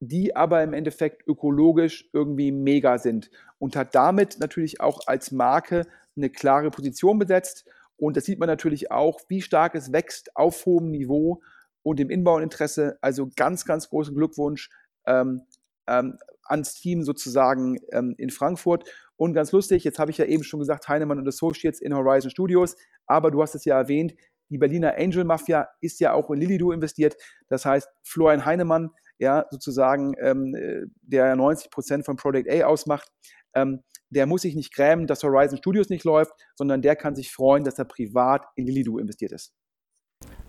die 0.00 0.36
aber 0.36 0.62
im 0.62 0.72
Endeffekt 0.72 1.26
ökologisch 1.26 2.08
irgendwie 2.12 2.52
mega 2.52 2.98
sind 2.98 3.30
und 3.58 3.74
hat 3.74 3.94
damit 3.94 4.38
natürlich 4.38 4.80
auch 4.80 5.06
als 5.06 5.32
Marke 5.32 5.86
eine 6.16 6.30
klare 6.30 6.70
Position 6.70 7.18
besetzt. 7.18 7.66
Und 7.96 8.16
das 8.16 8.24
sieht 8.24 8.38
man 8.38 8.48
natürlich 8.48 8.92
auch, 8.92 9.20
wie 9.28 9.42
stark 9.42 9.74
es 9.74 9.92
wächst 9.92 10.36
auf 10.36 10.66
hohem 10.66 10.90
Niveau 10.90 11.40
und 11.82 11.98
im 11.98 12.10
Inbauinteresse. 12.10 12.98
Also 13.00 13.28
ganz, 13.34 13.64
ganz 13.64 13.88
großen 13.88 14.14
Glückwunsch 14.14 14.70
ähm, 15.06 15.42
ähm, 15.88 16.18
ans 16.48 16.74
Team 16.74 17.02
sozusagen 17.02 17.78
ähm, 17.92 18.14
in 18.18 18.30
Frankfurt. 18.30 18.88
Und 19.16 19.34
ganz 19.34 19.52
lustig, 19.52 19.84
jetzt 19.84 19.98
habe 19.98 20.10
ich 20.10 20.18
ja 20.18 20.24
eben 20.24 20.44
schon 20.44 20.60
gesagt, 20.60 20.88
Heinemann 20.88 21.18
und 21.18 21.28
Associates 21.28 21.80
in 21.80 21.94
Horizon 21.94 22.30
Studios, 22.30 22.76
aber 23.06 23.30
du 23.30 23.42
hast 23.42 23.54
es 23.54 23.64
ja 23.64 23.78
erwähnt, 23.78 24.14
die 24.50 24.58
Berliner 24.58 24.94
Angel 24.96 25.24
Mafia 25.24 25.68
ist 25.80 26.00
ja 26.00 26.12
auch 26.12 26.30
in 26.30 26.40
Lilido 26.40 26.72
investiert. 26.72 27.16
Das 27.48 27.66
heißt, 27.66 27.88
Florian 28.02 28.44
Heinemann 28.44 28.90
ja, 29.18 29.46
sozusagen, 29.50 30.14
ähm, 30.20 30.54
äh, 30.54 30.86
der 31.02 31.34
90 31.36 31.70
Prozent 31.70 32.04
von 32.04 32.16
Project 32.16 32.50
A 32.50 32.66
ausmacht, 32.66 33.10
ähm, 33.54 33.82
der 34.10 34.26
muss 34.26 34.42
sich 34.42 34.54
nicht 34.54 34.72
grämen, 34.72 35.06
dass 35.06 35.22
Horizon 35.22 35.58
Studios 35.58 35.88
nicht 35.90 36.04
läuft, 36.04 36.32
sondern 36.54 36.82
der 36.82 36.96
kann 36.96 37.14
sich 37.14 37.30
freuen, 37.32 37.64
dass 37.64 37.78
er 37.78 37.84
privat 37.84 38.46
in 38.56 38.66
Lilidu 38.66 38.98
investiert 38.98 39.32
ist. 39.32 39.52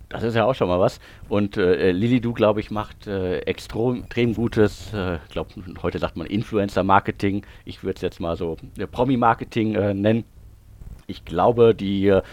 Das 0.09 0.23
ist 0.23 0.35
ja 0.35 0.45
auch 0.45 0.55
schon 0.55 0.67
mal 0.67 0.79
was. 0.79 0.99
Und 1.29 1.55
äh, 1.55 1.91
Lilidu, 1.91 2.33
glaube 2.33 2.59
ich, 2.59 2.71
macht 2.71 3.05
äh, 3.05 3.39
extrem, 3.41 4.03
extrem 4.03 4.33
gutes, 4.33 4.91
äh, 4.91 5.19
glaube, 5.31 5.51
heute 5.83 5.99
sagt 5.99 6.17
man 6.17 6.25
Influencer-Marketing. 6.25 7.45
Ich 7.63 7.83
würde 7.83 7.97
es 7.97 8.01
jetzt 8.01 8.19
mal 8.19 8.35
so 8.35 8.57
äh, 8.79 8.87
Promi-Marketing 8.87 9.75
äh, 9.75 9.93
nennen. 9.93 10.23
Ich 11.05 11.25
glaube, 11.25 11.75
die 11.75 12.07
äh, 12.07 12.23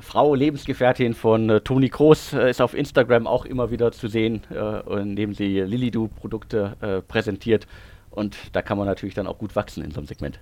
Frau, 0.00 0.34
Lebensgefährtin 0.34 1.14
von 1.14 1.48
äh, 1.48 1.60
Toni 1.60 1.90
Kroos, 1.90 2.32
äh, 2.32 2.50
ist 2.50 2.60
auf 2.60 2.74
Instagram 2.74 3.28
auch 3.28 3.44
immer 3.44 3.70
wieder 3.70 3.92
zu 3.92 4.08
sehen, 4.08 4.42
äh, 4.50 5.00
indem 5.00 5.32
sie 5.32 5.60
Lilidu-Produkte 5.60 6.76
äh, 6.80 7.02
präsentiert. 7.02 7.68
Und 8.10 8.36
da 8.52 8.62
kann 8.62 8.78
man 8.78 8.88
natürlich 8.88 9.14
dann 9.14 9.28
auch 9.28 9.38
gut 9.38 9.54
wachsen 9.54 9.84
in 9.84 9.92
so 9.92 10.00
einem 10.00 10.08
Segment. 10.08 10.40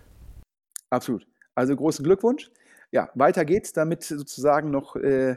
Absolut. 0.89 1.27
Also 1.55 1.77
großen 1.77 2.05
Glückwunsch. 2.05 2.51
Ja, 2.93 3.11
weiter 3.15 3.45
geht's, 3.45 3.73
damit 3.73 4.03
sozusagen 4.03 4.71
noch 4.71 4.97
äh, 4.97 5.37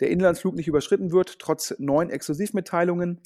der 0.00 0.10
Inlandsflug 0.10 0.54
nicht 0.54 0.68
überschritten 0.68 1.12
wird, 1.12 1.38
trotz 1.38 1.74
neuen 1.78 2.10
Exklusivmitteilungen. 2.10 3.20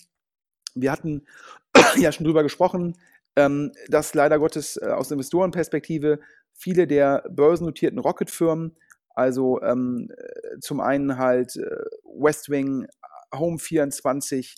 Wir 0.75 0.91
hatten 0.91 1.27
ja 1.97 2.11
schon 2.11 2.25
drüber 2.25 2.43
gesprochen, 2.43 2.97
ähm, 3.37 3.73
dass 3.89 4.15
leider 4.15 4.39
Gottes 4.39 4.77
äh, 4.77 4.87
aus 4.87 5.11
Investorenperspektive 5.11 6.19
viele 6.53 6.89
der 6.89 7.25
börsennotierten 7.31 8.01
Rocket-Firmen 8.01 8.77
also 9.19 9.61
ähm, 9.63 10.13
äh, 10.17 10.61
zum 10.61 10.79
einen 10.79 11.19
halt 11.19 11.57
äh, 11.57 11.67
Westwing, 12.05 12.87
Home24, 13.33 14.55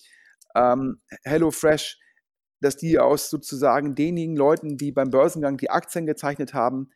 ähm, 0.55 1.01
HelloFresh, 1.25 1.99
dass 2.61 2.77
die 2.77 2.99
aus 2.99 3.31
sozusagen 3.31 3.95
denjenigen 3.95 4.37
Leuten, 4.37 4.77
die 4.77 4.93
beim 4.93 5.09
Börsengang 5.09 5.57
die 5.57 5.71
Aktien 5.71 6.05
gezeichnet 6.05 6.53
haben, 6.53 6.91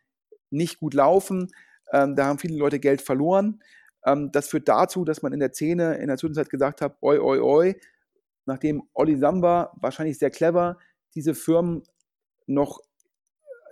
nicht 0.51 0.77
gut 0.79 0.93
laufen. 0.93 1.47
Ähm, 1.95 2.15
da 2.15 2.25
haben 2.25 2.39
viele 2.39 2.57
Leute 2.57 2.79
Geld 2.79 3.01
verloren. 3.01 3.63
Ähm, 4.05 4.31
das 4.33 4.49
führt 4.49 4.67
dazu, 4.67 5.05
dass 5.05 5.21
man 5.21 5.31
in 5.31 5.39
der 5.39 5.53
Szene 5.53 5.95
in 5.95 6.07
der 6.07 6.17
Zwischenzeit 6.17 6.49
gesagt 6.49 6.81
hat, 6.81 6.97
oi, 7.01 7.17
oi, 7.19 7.39
oi, 7.39 7.75
nachdem 8.45 8.83
Olli 8.93 9.15
Samba 9.15 9.71
wahrscheinlich 9.79 10.19
sehr 10.19 10.29
clever 10.29 10.77
diese 11.15 11.33
Firmen 11.33 11.83
noch 12.47 12.81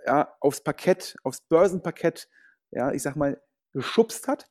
ja, 0.06 0.34
aufs 0.40 0.62
Parkett, 0.62 1.16
aufs 1.22 1.42
Börsenparkett, 1.42 2.28
ja, 2.70 2.92
ich 2.92 3.02
sag 3.02 3.14
mal, 3.14 3.40
geschubst 3.72 4.26
hat, 4.26 4.46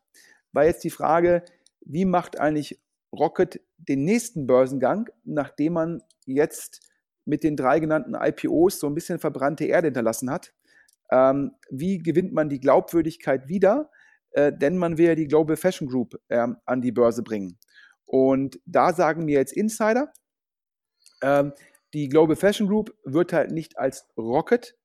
war 0.52 0.66
jetzt 0.66 0.84
die 0.84 0.92
Frage, 0.92 1.44
wie 1.82 2.06
macht 2.06 2.40
eigentlich 2.40 2.80
Rocket 3.12 3.60
den 3.78 4.04
nächsten 4.06 4.46
Börsengang, 4.46 5.10
nachdem 5.24 5.74
man 5.74 6.04
jetzt 6.26 6.92
mit 7.26 7.44
den 7.44 7.56
drei 7.56 7.80
genannten 7.80 8.16
IPOs 8.16 8.80
so 8.80 8.88
ein 8.88 8.96
bisschen 8.96 9.20
verbrannte 9.20 9.66
Erde 9.66 9.88
hinterlassen 9.88 10.30
hat. 10.30 10.54
Ähm, 11.14 11.52
wie 11.70 12.00
gewinnt 12.00 12.34
man 12.34 12.50
die 12.50 12.60
Glaubwürdigkeit 12.60 13.48
wieder? 13.48 13.92
Äh, 14.32 14.52
denn 14.52 14.78
man 14.78 14.98
will 14.98 15.06
ja 15.06 15.16
die 15.16 15.28
Global 15.28 15.56
Fashion 15.56 15.88
Group 15.88 16.20
äh, 16.28 16.48
an 16.66 16.82
die 16.82 16.92
Börse 16.92 17.22
bringen. 17.22 17.60
Und 18.06 18.60
da 18.66 18.94
sagen 18.94 19.26
mir 19.26 19.38
jetzt 19.38 19.54
Insider, 19.54 20.12
ähm, 21.22 21.54
die 21.94 22.10
Global 22.10 22.36
Fashion 22.36 22.68
Group 22.68 22.96
wird 23.04 23.32
halt 23.32 23.52
nicht 23.52 23.78
als 23.78 24.08
Rocket 24.18 24.76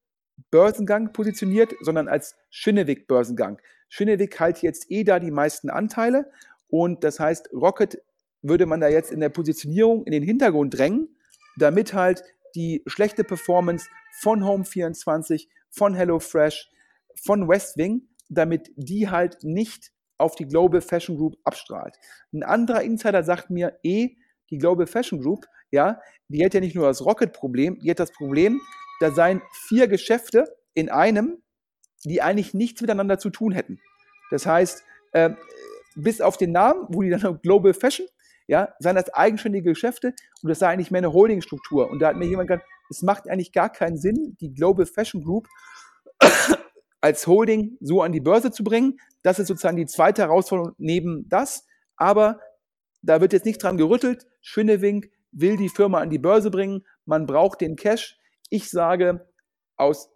Börsengang 0.50 1.14
positioniert, 1.14 1.74
sondern 1.80 2.08
als 2.08 2.36
Schinnewig 2.50 3.08
Börsengang. 3.08 3.58
Schinnewig 3.88 4.38
halt 4.38 4.60
jetzt 4.60 4.90
eh 4.90 5.04
da 5.04 5.18
die 5.18 5.30
meisten 5.30 5.70
Anteile 5.70 6.30
und 6.68 7.04
das 7.04 7.18
heißt, 7.18 7.50
Rocket 7.54 8.02
würde 8.42 8.66
man 8.66 8.80
da 8.80 8.88
jetzt 8.88 9.10
in 9.10 9.20
der 9.20 9.30
Positionierung 9.30 10.04
in 10.04 10.12
den 10.12 10.22
Hintergrund 10.22 10.76
drängen, 10.76 11.08
damit 11.56 11.94
halt 11.94 12.22
die 12.54 12.82
schlechte 12.86 13.24
Performance 13.24 13.88
von 14.20 14.44
Home24, 14.44 15.48
von 15.70 15.94
HelloFresh, 15.94 16.70
von 17.24 17.48
Westwing, 17.48 18.08
damit 18.28 18.70
die 18.76 19.08
halt 19.08 19.38
nicht 19.42 19.92
auf 20.18 20.34
die 20.34 20.46
Global 20.46 20.80
Fashion 20.80 21.16
Group 21.16 21.36
abstrahlt. 21.44 21.96
Ein 22.32 22.42
anderer 22.42 22.82
Insider 22.82 23.22
sagt 23.22 23.50
mir, 23.50 23.78
eh, 23.82 24.16
die 24.50 24.58
Global 24.58 24.86
Fashion 24.86 25.20
Group, 25.20 25.46
ja, 25.70 26.00
die 26.28 26.44
hat 26.44 26.54
ja 26.54 26.60
nicht 26.60 26.74
nur 26.74 26.86
das 26.86 27.04
Rocket-Problem, 27.04 27.78
die 27.80 27.90
hat 27.90 28.00
das 28.00 28.12
Problem, 28.12 28.60
da 29.00 29.12
seien 29.12 29.42
vier 29.68 29.86
Geschäfte 29.86 30.44
in 30.74 30.88
einem, 30.88 31.42
die 32.04 32.22
eigentlich 32.22 32.54
nichts 32.54 32.80
miteinander 32.80 33.18
zu 33.18 33.30
tun 33.30 33.52
hätten. 33.52 33.80
Das 34.30 34.46
heißt, 34.46 34.82
äh, 35.12 35.30
bis 35.94 36.20
auf 36.20 36.36
den 36.36 36.52
Namen, 36.52 36.86
wo 36.88 37.02
die 37.02 37.10
dann 37.10 37.40
Global 37.42 37.74
Fashion, 37.74 38.06
ja, 38.46 38.74
seien 38.78 38.96
das 38.96 39.12
eigenständige 39.12 39.70
Geschäfte 39.70 40.14
und 40.42 40.48
das 40.48 40.58
sei 40.58 40.68
eigentlich 40.68 40.90
mehr 40.90 41.00
eine 41.00 41.12
Holdingstruktur. 41.12 41.90
Und 41.90 42.00
da 42.00 42.08
hat 42.08 42.16
mir 42.16 42.26
jemand 42.26 42.48
gesagt, 42.48 42.66
es 42.90 43.02
macht 43.02 43.28
eigentlich 43.28 43.52
gar 43.52 43.70
keinen 43.70 43.98
Sinn, 43.98 44.36
die 44.40 44.52
Global 44.52 44.86
Fashion 44.86 45.22
Group 45.22 45.48
als 47.00 47.26
Holding 47.26 47.76
so 47.80 48.02
an 48.02 48.12
die 48.12 48.20
Börse 48.20 48.50
zu 48.50 48.64
bringen. 48.64 48.98
Das 49.22 49.38
ist 49.38 49.48
sozusagen 49.48 49.76
die 49.76 49.86
zweite 49.86 50.22
Herausforderung 50.22 50.74
neben 50.78 51.28
das. 51.28 51.66
Aber 51.96 52.40
da 53.02 53.20
wird 53.20 53.32
jetzt 53.32 53.46
nicht 53.46 53.62
dran 53.62 53.76
gerüttelt. 53.76 54.26
Schwinnewink 54.40 55.10
will 55.32 55.56
die 55.56 55.68
Firma 55.68 56.00
an 56.00 56.10
die 56.10 56.18
Börse 56.18 56.50
bringen. 56.50 56.84
Man 57.04 57.26
braucht 57.26 57.60
den 57.60 57.76
Cash. 57.76 58.18
Ich 58.50 58.70
sage 58.70 59.28
aus 59.76 60.10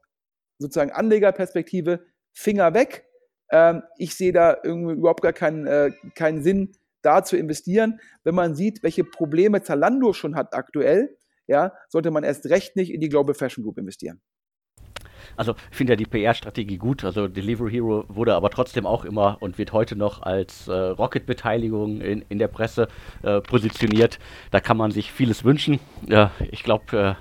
sozusagen 0.59 0.93
Anlegerperspektive, 0.93 2.05
Finger 2.33 2.75
weg. 2.75 3.05
Ähm, 3.51 3.83
ich 3.99 4.15
sehe 4.15 4.33
da 4.33 4.57
irgendwie 4.63 4.95
überhaupt 4.95 5.23
gar 5.23 5.33
keinen, 5.33 5.67
äh, 5.67 5.91
keinen 6.15 6.43
Sinn, 6.43 6.73
da 7.03 7.25
zu 7.25 7.37
investieren. 7.37 8.01
Wenn 8.25 8.35
man 8.35 8.55
sieht, 8.55 8.83
welche 8.83 9.05
Probleme 9.05 9.63
Zalando 9.63 10.13
schon 10.13 10.37
hat 10.37 10.55
aktuell, 10.55 11.19
ja, 11.53 11.73
sollte 11.89 12.11
man 12.11 12.25
erst 12.25 12.47
recht 12.47 12.75
nicht 12.77 12.93
in 12.93 13.01
die 13.01 13.09
Global 13.09 13.35
Fashion 13.35 13.63
Group 13.63 13.79
investieren. 13.79 14.21
Also 15.37 15.55
ich 15.71 15.77
finde 15.77 15.93
ja 15.93 15.97
die 15.97 16.07
PR-Strategie 16.07 16.79
gut. 16.79 17.05
Also 17.05 17.29
Delivery 17.29 17.71
Hero 17.71 18.05
wurde 18.09 18.35
aber 18.35 18.51
trotzdem 18.51 18.87
auch 18.87 19.05
immer 19.05 19.39
und 19.41 19.59
wird 19.59 19.73
heute 19.73 19.97
noch 19.97 20.23
als 20.23 20.69
äh, 20.69 20.73
Rocket-Beteiligung 20.73 22.01
in, 22.01 22.25
in 22.29 22.39
der 22.39 22.49
Presse 22.49 22.89
äh, 23.23 23.41
positioniert. 23.41 24.19
Da 24.51 24.61
kann 24.61 24.77
man 24.77 24.91
sich 24.91 25.13
vieles 25.13 25.45
wünschen. 25.45 25.79
Ja, 26.07 26.33
ich 26.51 26.65
glaube, 26.65 27.17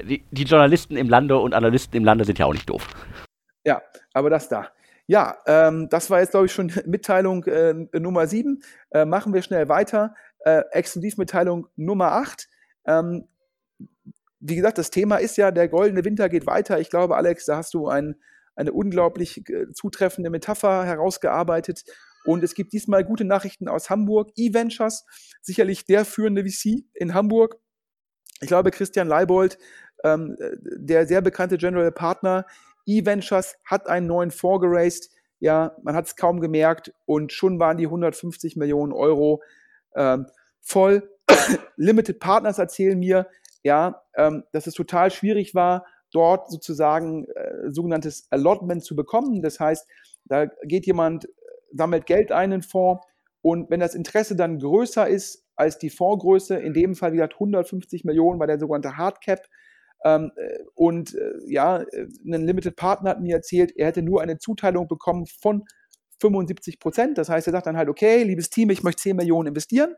äh, 0.00 0.04
die, 0.04 0.24
die 0.30 0.44
Journalisten 0.44 0.96
im 0.96 1.08
Lande 1.08 1.38
und 1.38 1.54
Analysten 1.54 1.96
im 1.96 2.04
Lande 2.04 2.24
sind 2.24 2.38
ja 2.38 2.46
auch 2.46 2.52
nicht 2.52 2.68
doof. 2.68 2.88
Ja, 3.64 3.82
aber 4.12 4.30
das 4.30 4.48
da. 4.48 4.68
Ja, 5.08 5.36
ähm, 5.46 5.88
das 5.88 6.10
war 6.10 6.20
jetzt, 6.20 6.32
glaube 6.32 6.46
ich, 6.46 6.52
schon 6.52 6.72
Mitteilung 6.86 7.44
äh, 7.44 7.74
Nummer 7.98 8.26
7. 8.26 8.62
Äh, 8.90 9.04
machen 9.04 9.32
wir 9.32 9.42
schnell 9.42 9.68
weiter. 9.68 10.14
Äh, 10.40 10.62
Exklusivmitteilung 10.72 11.68
Nummer 11.76 12.12
8. 12.12 12.48
Ähm, 12.86 13.28
wie 14.48 14.56
gesagt, 14.56 14.78
das 14.78 14.90
Thema 14.90 15.16
ist 15.16 15.36
ja, 15.36 15.50
der 15.50 15.68
goldene 15.68 16.04
Winter 16.04 16.28
geht 16.28 16.46
weiter. 16.46 16.78
Ich 16.78 16.90
glaube, 16.90 17.16
Alex, 17.16 17.46
da 17.46 17.56
hast 17.56 17.74
du 17.74 17.88
ein, 17.88 18.16
eine 18.54 18.72
unglaublich 18.72 19.48
äh, 19.48 19.72
zutreffende 19.72 20.30
Metapher 20.30 20.84
herausgearbeitet. 20.84 21.84
Und 22.24 22.42
es 22.44 22.54
gibt 22.54 22.72
diesmal 22.72 23.04
gute 23.04 23.24
Nachrichten 23.24 23.68
aus 23.68 23.90
Hamburg. 23.90 24.30
E-Ventures, 24.36 25.04
sicherlich 25.42 25.86
der 25.86 26.04
führende 26.04 26.44
VC 26.44 26.84
in 26.94 27.14
Hamburg. 27.14 27.56
Ich 28.40 28.48
glaube, 28.48 28.70
Christian 28.70 29.08
Leibold, 29.08 29.58
ähm, 30.04 30.36
der 30.60 31.06
sehr 31.06 31.22
bekannte 31.22 31.56
General 31.56 31.92
Partner, 31.92 32.46
E-Ventures 32.86 33.56
hat 33.64 33.88
einen 33.88 34.06
neuen 34.06 34.30
Fonds 34.30 34.62
geraced. 34.62 35.10
Ja, 35.38 35.76
man 35.82 35.94
hat 35.94 36.06
es 36.06 36.16
kaum 36.16 36.40
gemerkt 36.40 36.92
und 37.04 37.32
schon 37.32 37.58
waren 37.58 37.76
die 37.76 37.86
150 37.86 38.56
Millionen 38.56 38.92
Euro 38.92 39.42
ähm, 39.94 40.26
voll. 40.60 41.10
Limited 41.76 42.20
Partners 42.20 42.58
erzählen 42.58 42.98
mir, 42.98 43.26
ja, 43.66 44.02
ähm, 44.14 44.44
dass 44.52 44.68
es 44.68 44.74
total 44.74 45.10
schwierig 45.10 45.54
war, 45.54 45.84
dort 46.12 46.50
sozusagen 46.50 47.26
äh, 47.26 47.68
sogenanntes 47.70 48.28
Allotment 48.30 48.84
zu 48.84 48.94
bekommen. 48.94 49.42
Das 49.42 49.58
heißt, 49.58 49.86
da 50.24 50.46
geht 50.64 50.86
jemand, 50.86 51.28
sammelt 51.72 52.06
Geld 52.06 52.30
ein 52.30 52.52
in 52.52 52.62
Fonds 52.62 53.04
und 53.42 53.68
wenn 53.68 53.80
das 53.80 53.96
Interesse 53.96 54.36
dann 54.36 54.60
größer 54.60 55.08
ist 55.08 55.44
als 55.56 55.78
die 55.78 55.90
Fondsgröße, 55.90 56.56
in 56.56 56.74
dem 56.74 56.94
Fall 56.94 57.12
wie 57.12 57.16
gesagt 57.16 57.34
150 57.34 58.04
Millionen 58.04 58.38
war 58.38 58.46
der 58.46 58.60
sogenannte 58.60 58.96
Hardcap, 58.96 59.40
ähm, 60.04 60.30
äh, 60.36 60.58
und 60.74 61.14
äh, 61.14 61.32
ja, 61.46 61.78
äh, 61.78 62.06
ein 62.24 62.46
Limited 62.46 62.76
Partner 62.76 63.10
hat 63.10 63.20
mir 63.20 63.34
erzählt, 63.34 63.72
er 63.76 63.88
hätte 63.88 64.02
nur 64.02 64.22
eine 64.22 64.38
Zuteilung 64.38 64.86
bekommen 64.86 65.26
von 65.26 65.64
75 66.20 66.78
Prozent. 66.78 67.18
Das 67.18 67.28
heißt, 67.28 67.48
er 67.48 67.52
sagt 67.52 67.66
dann 67.66 67.76
halt, 67.76 67.88
okay, 67.88 68.22
liebes 68.22 68.50
Team, 68.50 68.70
ich 68.70 68.84
möchte 68.84 69.02
10 69.02 69.16
Millionen 69.16 69.48
investieren. 69.48 69.94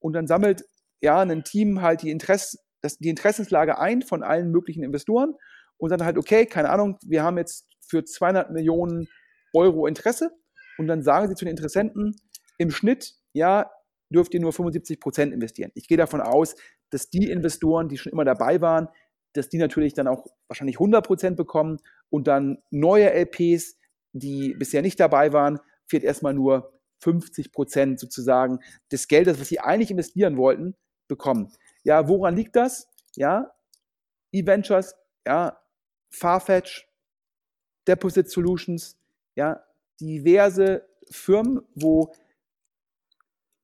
Und 0.00 0.12
dann 0.12 0.26
sammelt 0.26 0.64
ja 1.00 1.20
ein 1.20 1.44
Team 1.44 1.80
halt 1.80 2.02
die, 2.02 2.10
Interesse, 2.10 2.58
das, 2.86 2.98
die 2.98 3.08
Interessenslage 3.08 3.78
ein 3.78 4.02
von 4.02 4.22
allen 4.22 4.50
möglichen 4.50 4.82
Investoren 4.82 5.34
und 5.76 5.90
dann 5.90 6.04
halt, 6.04 6.16
okay, 6.16 6.46
keine 6.46 6.70
Ahnung, 6.70 6.98
wir 7.02 7.22
haben 7.22 7.36
jetzt 7.38 7.66
für 7.80 8.04
200 8.04 8.50
Millionen 8.50 9.08
Euro 9.52 9.86
Interesse 9.86 10.30
und 10.78 10.86
dann 10.86 11.02
sagen 11.02 11.28
sie 11.28 11.34
zu 11.34 11.44
den 11.44 11.52
Interessenten, 11.52 12.16
im 12.58 12.70
Schnitt, 12.70 13.14
ja, 13.32 13.70
dürft 14.10 14.34
ihr 14.34 14.40
nur 14.40 14.52
75 14.52 15.00
Prozent 15.00 15.32
investieren. 15.32 15.72
Ich 15.74 15.88
gehe 15.88 15.98
davon 15.98 16.20
aus, 16.20 16.54
dass 16.90 17.10
die 17.10 17.30
Investoren, 17.30 17.88
die 17.88 17.98
schon 17.98 18.12
immer 18.12 18.24
dabei 18.24 18.60
waren, 18.60 18.88
dass 19.32 19.48
die 19.48 19.58
natürlich 19.58 19.94
dann 19.94 20.08
auch 20.08 20.26
wahrscheinlich 20.48 20.76
100 20.76 21.04
Prozent 21.04 21.36
bekommen 21.36 21.78
und 22.08 22.26
dann 22.26 22.58
neue 22.70 23.10
LPs, 23.12 23.76
die 24.12 24.54
bisher 24.54 24.82
nicht 24.82 24.98
dabei 25.00 25.32
waren, 25.32 25.60
wird 25.88 26.04
erstmal 26.04 26.34
nur 26.34 26.72
50 27.00 27.52
Prozent 27.52 28.00
sozusagen 28.00 28.60
des 28.90 29.08
Geldes, 29.08 29.40
was 29.40 29.48
sie 29.48 29.60
eigentlich 29.60 29.90
investieren 29.90 30.36
wollten, 30.36 30.74
bekommen. 31.08 31.52
Ja, 31.86 32.08
woran 32.08 32.34
liegt 32.34 32.56
das? 32.56 32.88
Ja, 33.14 33.54
E-Ventures, 34.32 34.96
ja, 35.24 35.56
Farfetch, 36.10 36.88
Deposit 37.86 38.28
Solutions, 38.28 38.98
ja, 39.36 39.64
diverse 40.00 40.84
Firmen, 41.08 41.62
wo, 41.76 42.12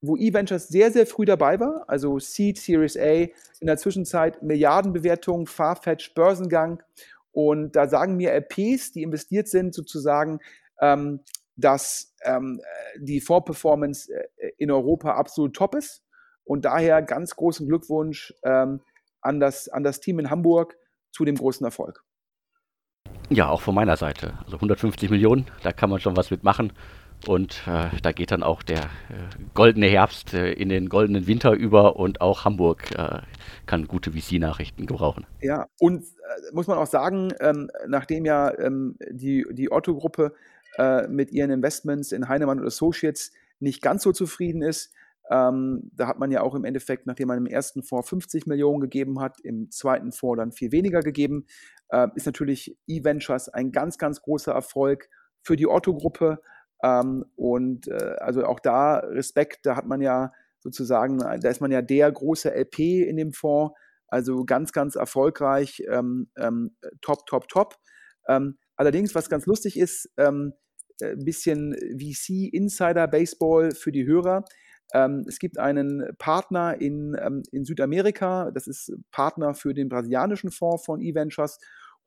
wo 0.01 0.17
E-Ventures 0.17 0.69
sehr, 0.69 0.93
sehr 0.93 1.05
früh 1.05 1.25
dabei 1.25 1.59
war, 1.59 1.85
also 1.89 2.21
Seed, 2.21 2.59
Series 2.59 2.97
A, 2.97 3.27
in 3.59 3.67
der 3.67 3.77
Zwischenzeit 3.77 4.41
Milliardenbewertungen, 4.41 5.49
Farfetch, 5.49 6.15
Börsengang. 6.15 6.81
Und 7.33 7.75
da 7.75 7.89
sagen 7.89 8.17
mir 8.17 8.31
LPs, 8.31 8.93
die 8.93 9.03
investiert 9.03 9.49
sind, 9.49 9.75
sozusagen, 9.75 10.39
ähm, 10.81 11.25
dass 11.57 12.15
ähm, 12.23 12.61
die 13.01 13.21
Fondsperformance 13.21 14.13
äh, 14.13 14.53
in 14.59 14.71
Europa 14.71 15.13
absolut 15.17 15.57
top 15.57 15.75
ist. 15.75 16.05
Und 16.45 16.65
daher 16.65 17.03
ganz 17.03 17.37
großen 17.37 17.67
Glückwunsch 17.67 18.35
ähm, 18.43 18.81
an, 19.21 19.41
das, 19.41 19.69
an 19.69 19.83
das 19.83 20.01
Team 20.01 20.19
in 20.19 20.31
Hamburg 20.31 20.77
zu 21.13 21.25
dem 21.25 21.37
großen 21.37 21.65
Erfolg. 21.65 22.05
Ja, 23.31 23.49
auch 23.49 23.63
von 23.63 23.75
meiner 23.75 23.97
Seite. 23.97 24.35
Also 24.45 24.57
150 24.57 25.11
Millionen, 25.11 25.47
da 25.63 25.73
kann 25.73 25.91
man 25.91 26.01
schon 26.01 26.17
was 26.17 26.31
mitmachen. 26.31 26.73
Und 27.27 27.63
äh, 27.67 27.89
da 28.03 28.13
geht 28.13 28.33
dann 28.33 28.43
auch 28.43 28.63
der 28.63 28.81
äh, 28.81 29.29
goldene 29.55 29.87
Herbst 29.87 30.35
äh, 30.35 30.53
in 30.53 30.69
den 30.69 30.89
goldenen 30.89 31.27
Winter 31.27 31.53
über 31.53 31.97
und 31.97 32.21
auch 32.21 32.45
Hamburg 32.45 32.91
äh, 32.99 33.21
kann 33.67 33.87
gute 33.87 34.13
VC-Nachrichten 34.13 34.87
gebrauchen. 34.87 35.25
Ja, 35.41 35.69
und 35.79 36.03
äh, 36.03 36.53
muss 36.53 36.67
man 36.67 36.79
auch 36.79 36.87
sagen, 36.87 37.33
ähm, 37.41 37.71
nachdem 37.87 38.25
ja 38.25 38.53
ähm, 38.59 38.97
die, 39.09 39.47
die 39.53 39.71
Otto-Gruppe 39.71 40.35
äh, 40.79 41.07
mit 41.07 41.31
ihren 41.31 41.51
Investments 41.51 42.11
in 42.11 42.29
Heinemann 42.29 42.59
und 42.59 42.67
Associates 42.67 43.33
nicht 43.61 43.83
ganz 43.83 44.03
so 44.03 44.11
zufrieden 44.11 44.63
ist, 44.63 44.93
ähm, 45.31 45.91
da 45.95 46.09
hat 46.09 46.19
man 46.19 46.31
ja 46.31 46.43
auch 46.43 46.55
im 46.55 46.65
Endeffekt, 46.65 47.07
nachdem 47.07 47.29
man 47.29 47.39
im 47.39 47.47
ersten 47.47 47.83
Fonds 47.83 48.09
50 48.09 48.47
Millionen 48.47 48.81
gegeben 48.81 49.21
hat, 49.21 49.41
im 49.43 49.71
zweiten 49.71 50.13
Fonds 50.13 50.39
dann 50.39 50.53
viel 50.53 50.73
weniger 50.73 51.01
gegeben, 51.01 51.47
äh, 51.89 52.09
ist 52.15 52.27
natürlich 52.27 52.77
E-Ventures 52.87 53.49
ein 53.49 53.73
ganz, 53.73 53.99
ganz 53.99 54.21
großer 54.21 54.53
Erfolg 54.53 55.09
für 55.43 55.57
die 55.57 55.67
Otto-Gruppe. 55.67 56.41
Ähm, 56.83 57.25
und 57.37 57.89
äh, 57.89 58.17
also 58.19 58.45
auch 58.45 58.61
da 58.61 58.99
Respekt, 58.99 59.61
da 59.65 59.77
hat 59.77 59.87
man 59.87 60.01
ja 60.01 60.33
sozusagen, 60.59 61.19
da 61.19 61.49
ist 61.49 61.61
man 61.61 61.73
ja 61.73 61.83
der 61.83 62.11
große 62.11 62.53
LP 62.55 63.09
in 63.09 63.17
dem 63.17 63.33
Fonds, 63.33 63.75
also 64.09 64.45
ganz, 64.45 64.73
ganz 64.73 64.95
erfolgreich, 64.95 65.83
ähm, 65.89 66.31
ähm 66.37 66.77
top, 67.01 67.27
top, 67.27 67.49
top. 67.49 67.77
Ähm, 68.29 68.59
allerdings, 68.77 69.15
was 69.15 69.31
ganz 69.31 69.47
lustig 69.47 69.79
ist, 69.79 70.11
ähm, 70.19 70.53
ein 71.01 71.21
äh, 71.21 71.25
bisschen 71.25 71.75
VC-Insider-Baseball 71.75 73.73
für 73.73 73.93
die 73.93 74.07
Hörer. 74.07 74.45
Ähm, 74.93 75.25
es 75.27 75.39
gibt 75.39 75.59
einen 75.59 76.05
Partner 76.19 76.81
in, 76.81 77.17
ähm, 77.21 77.43
in 77.51 77.65
Südamerika, 77.65 78.51
das 78.51 78.67
ist 78.67 78.93
Partner 79.11 79.55
für 79.55 79.75
den 79.75 79.89
brasilianischen 79.89 80.51
Fonds 80.51 80.85
von 80.85 81.01
eVentures, 81.01 81.59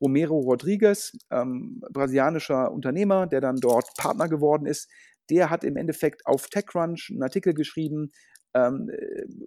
Romero 0.01 0.39
Rodriguez, 0.39 1.17
ähm, 1.31 1.81
brasilianischer 1.91 2.71
Unternehmer, 2.71 3.27
der 3.27 3.41
dann 3.41 3.57
dort 3.57 3.87
Partner 3.97 4.27
geworden 4.27 4.65
ist. 4.65 4.89
Der 5.29 5.49
hat 5.49 5.63
im 5.63 5.77
Endeffekt 5.77 6.25
auf 6.27 6.47
TechCrunch 6.47 7.09
einen 7.11 7.23
Artikel 7.23 7.53
geschrieben, 7.53 8.11
ähm, 8.53 8.89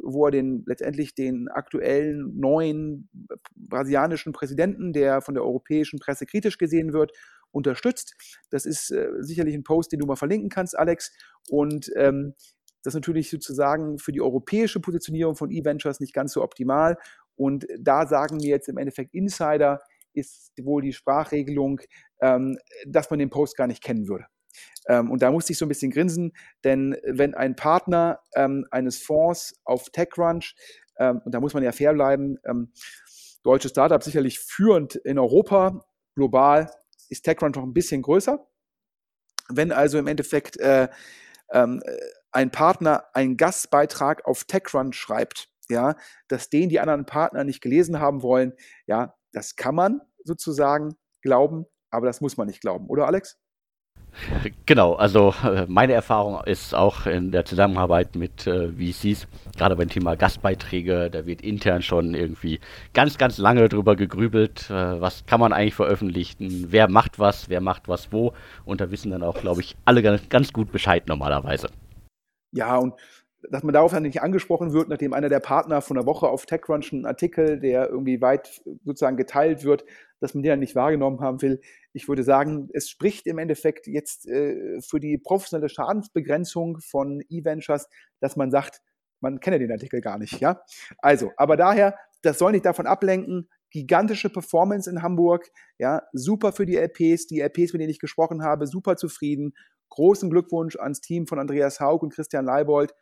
wo 0.02 0.26
er 0.26 0.30
den, 0.30 0.64
letztendlich 0.66 1.14
den 1.14 1.48
aktuellen 1.48 2.38
neuen 2.38 3.08
brasilianischen 3.56 4.32
Präsidenten, 4.32 4.92
der 4.92 5.22
von 5.22 5.34
der 5.34 5.44
europäischen 5.44 5.98
Presse 5.98 6.26
kritisch 6.26 6.58
gesehen 6.58 6.92
wird, 6.92 7.12
unterstützt. 7.50 8.14
Das 8.50 8.66
ist 8.66 8.90
äh, 8.90 9.08
sicherlich 9.20 9.54
ein 9.54 9.64
Post, 9.64 9.92
den 9.92 10.00
du 10.00 10.06
mal 10.06 10.16
verlinken 10.16 10.50
kannst, 10.50 10.78
Alex. 10.78 11.12
Und 11.48 11.90
ähm, 11.96 12.34
das 12.88 12.94
ist 12.94 13.00
natürlich 13.00 13.28
sozusagen 13.28 13.98
für 13.98 14.12
die 14.12 14.22
europäische 14.22 14.80
Positionierung 14.80 15.36
von 15.36 15.50
E-Ventures 15.50 16.00
nicht 16.00 16.14
ganz 16.14 16.32
so 16.32 16.42
optimal. 16.42 16.96
Und 17.36 17.66
da 17.78 18.06
sagen 18.06 18.38
mir 18.38 18.48
jetzt 18.48 18.66
im 18.66 18.78
Endeffekt 18.78 19.14
Insider, 19.14 19.80
ist 20.14 20.52
wohl 20.62 20.80
die 20.80 20.94
Sprachregelung, 20.94 21.82
ähm, 22.22 22.58
dass 22.86 23.10
man 23.10 23.18
den 23.18 23.28
Post 23.28 23.58
gar 23.58 23.66
nicht 23.66 23.82
kennen 23.82 24.08
würde. 24.08 24.24
Ähm, 24.88 25.10
und 25.10 25.20
da 25.20 25.30
musste 25.30 25.52
ich 25.52 25.58
so 25.58 25.66
ein 25.66 25.68
bisschen 25.68 25.90
grinsen, 25.90 26.32
denn 26.64 26.96
wenn 27.04 27.34
ein 27.34 27.56
Partner 27.56 28.20
ähm, 28.34 28.66
eines 28.70 29.02
Fonds 29.02 29.60
auf 29.64 29.90
TechCrunch, 29.90 30.56
ähm, 30.98 31.20
und 31.26 31.34
da 31.34 31.40
muss 31.40 31.52
man 31.52 31.62
ja 31.62 31.72
fair 31.72 31.92
bleiben, 31.92 32.38
ähm, 32.46 32.72
deutsche 33.42 33.68
Startup 33.68 34.02
sicherlich 34.02 34.38
führend 34.38 34.96
in 34.96 35.18
Europa, 35.18 35.84
global 36.14 36.70
ist 37.10 37.22
TechCrunch 37.22 37.56
noch 37.56 37.64
ein 37.64 37.74
bisschen 37.74 38.00
größer. 38.00 38.48
Wenn 39.50 39.72
also 39.72 39.98
im 39.98 40.06
Endeffekt 40.06 40.56
äh, 40.58 40.88
ähm, 41.52 41.82
ein 42.32 42.50
Partner 42.50 43.04
einen 43.14 43.36
Gastbeitrag 43.36 44.24
auf 44.26 44.44
TechCrunch 44.44 44.96
schreibt, 44.96 45.48
ja, 45.68 45.96
dass 46.28 46.50
den 46.50 46.68
die 46.68 46.80
anderen 46.80 47.06
Partner 47.06 47.44
nicht 47.44 47.60
gelesen 47.60 48.00
haben 48.00 48.22
wollen, 48.22 48.52
ja, 48.86 49.14
das 49.32 49.56
kann 49.56 49.74
man 49.74 50.00
sozusagen 50.24 50.96
glauben, 51.22 51.66
aber 51.90 52.06
das 52.06 52.20
muss 52.20 52.36
man 52.36 52.46
nicht 52.46 52.60
glauben, 52.60 52.88
oder 52.88 53.06
Alex? 53.06 53.38
Genau, 54.66 54.94
also 54.94 55.34
äh, 55.44 55.66
meine 55.68 55.92
Erfahrung 55.92 56.42
ist 56.44 56.74
auch 56.74 57.06
in 57.06 57.32
der 57.32 57.44
Zusammenarbeit 57.44 58.14
mit 58.16 58.46
äh, 58.46 58.68
VCs, 58.68 59.26
gerade 59.56 59.76
beim 59.76 59.88
Thema 59.88 60.16
Gastbeiträge, 60.16 61.10
da 61.10 61.26
wird 61.26 61.42
intern 61.42 61.82
schon 61.82 62.14
irgendwie 62.14 62.60
ganz, 62.94 63.18
ganz 63.18 63.38
lange 63.38 63.68
drüber 63.68 63.96
gegrübelt, 63.96 64.68
äh, 64.70 65.00
was 65.00 65.24
kann 65.26 65.40
man 65.40 65.52
eigentlich 65.52 65.74
veröffentlichen, 65.74 66.66
wer 66.70 66.88
macht 66.88 67.18
was, 67.18 67.48
wer 67.48 67.60
macht 67.60 67.88
was 67.88 68.12
wo 68.12 68.32
und 68.64 68.80
da 68.80 68.90
wissen 68.90 69.10
dann 69.10 69.22
auch, 69.22 69.40
glaube 69.40 69.60
ich, 69.60 69.76
alle 69.84 70.02
ganz, 70.02 70.28
ganz 70.28 70.52
gut 70.52 70.72
Bescheid 70.72 71.06
normalerweise. 71.06 71.68
Ja, 72.52 72.76
und 72.76 72.94
dass 73.50 73.62
man 73.62 73.72
darauf 73.72 73.92
dann 73.92 74.02
nicht 74.02 74.22
angesprochen 74.22 74.72
wird, 74.72 74.88
nachdem 74.88 75.12
einer 75.12 75.28
der 75.28 75.40
Partner 75.40 75.80
von 75.80 75.96
der 75.96 76.06
Woche 76.06 76.28
auf 76.28 76.46
TechCrunch 76.46 76.92
einen 76.92 77.06
Artikel, 77.06 77.58
der 77.60 77.88
irgendwie 77.88 78.20
weit 78.20 78.60
sozusagen 78.84 79.16
geteilt 79.16 79.64
wird, 79.64 79.84
dass 80.20 80.34
man 80.34 80.42
den 80.42 80.50
dann 80.50 80.58
nicht 80.60 80.74
wahrgenommen 80.74 81.20
haben 81.20 81.42
will. 81.42 81.60
Ich 81.92 82.08
würde 82.08 82.22
sagen, 82.22 82.68
es 82.72 82.88
spricht 82.88 83.26
im 83.26 83.38
Endeffekt 83.38 83.86
jetzt 83.86 84.26
äh, 84.26 84.80
für 84.80 85.00
die 85.00 85.18
professionelle 85.18 85.68
Schadensbegrenzung 85.68 86.78
von 86.80 87.22
E-Ventures, 87.28 87.88
dass 88.20 88.36
man 88.36 88.50
sagt, 88.50 88.80
man 89.20 89.40
kenne 89.40 89.58
den 89.58 89.72
Artikel 89.72 90.00
gar 90.00 90.18
nicht, 90.18 90.40
ja. 90.40 90.62
Also, 90.98 91.32
aber 91.36 91.56
daher, 91.56 91.96
das 92.22 92.38
soll 92.38 92.52
nicht 92.52 92.64
davon 92.64 92.86
ablenken, 92.86 93.48
gigantische 93.70 94.30
Performance 94.30 94.88
in 94.88 95.02
Hamburg, 95.02 95.50
ja, 95.78 96.02
super 96.12 96.52
für 96.52 96.66
die 96.66 96.76
LPs, 96.76 97.26
die 97.26 97.40
LPs, 97.40 97.72
mit 97.72 97.80
denen 97.80 97.90
ich 97.90 97.98
gesprochen 97.98 98.42
habe, 98.42 98.66
super 98.66 98.96
zufrieden. 98.96 99.54
Großen 99.90 100.30
Glückwunsch 100.30 100.76
ans 100.76 101.00
Team 101.00 101.26
von 101.26 101.38
Andreas 101.38 101.80
Haug 101.80 102.02
und 102.02 102.12
Christian 102.12 102.44
Leibold 102.44 102.92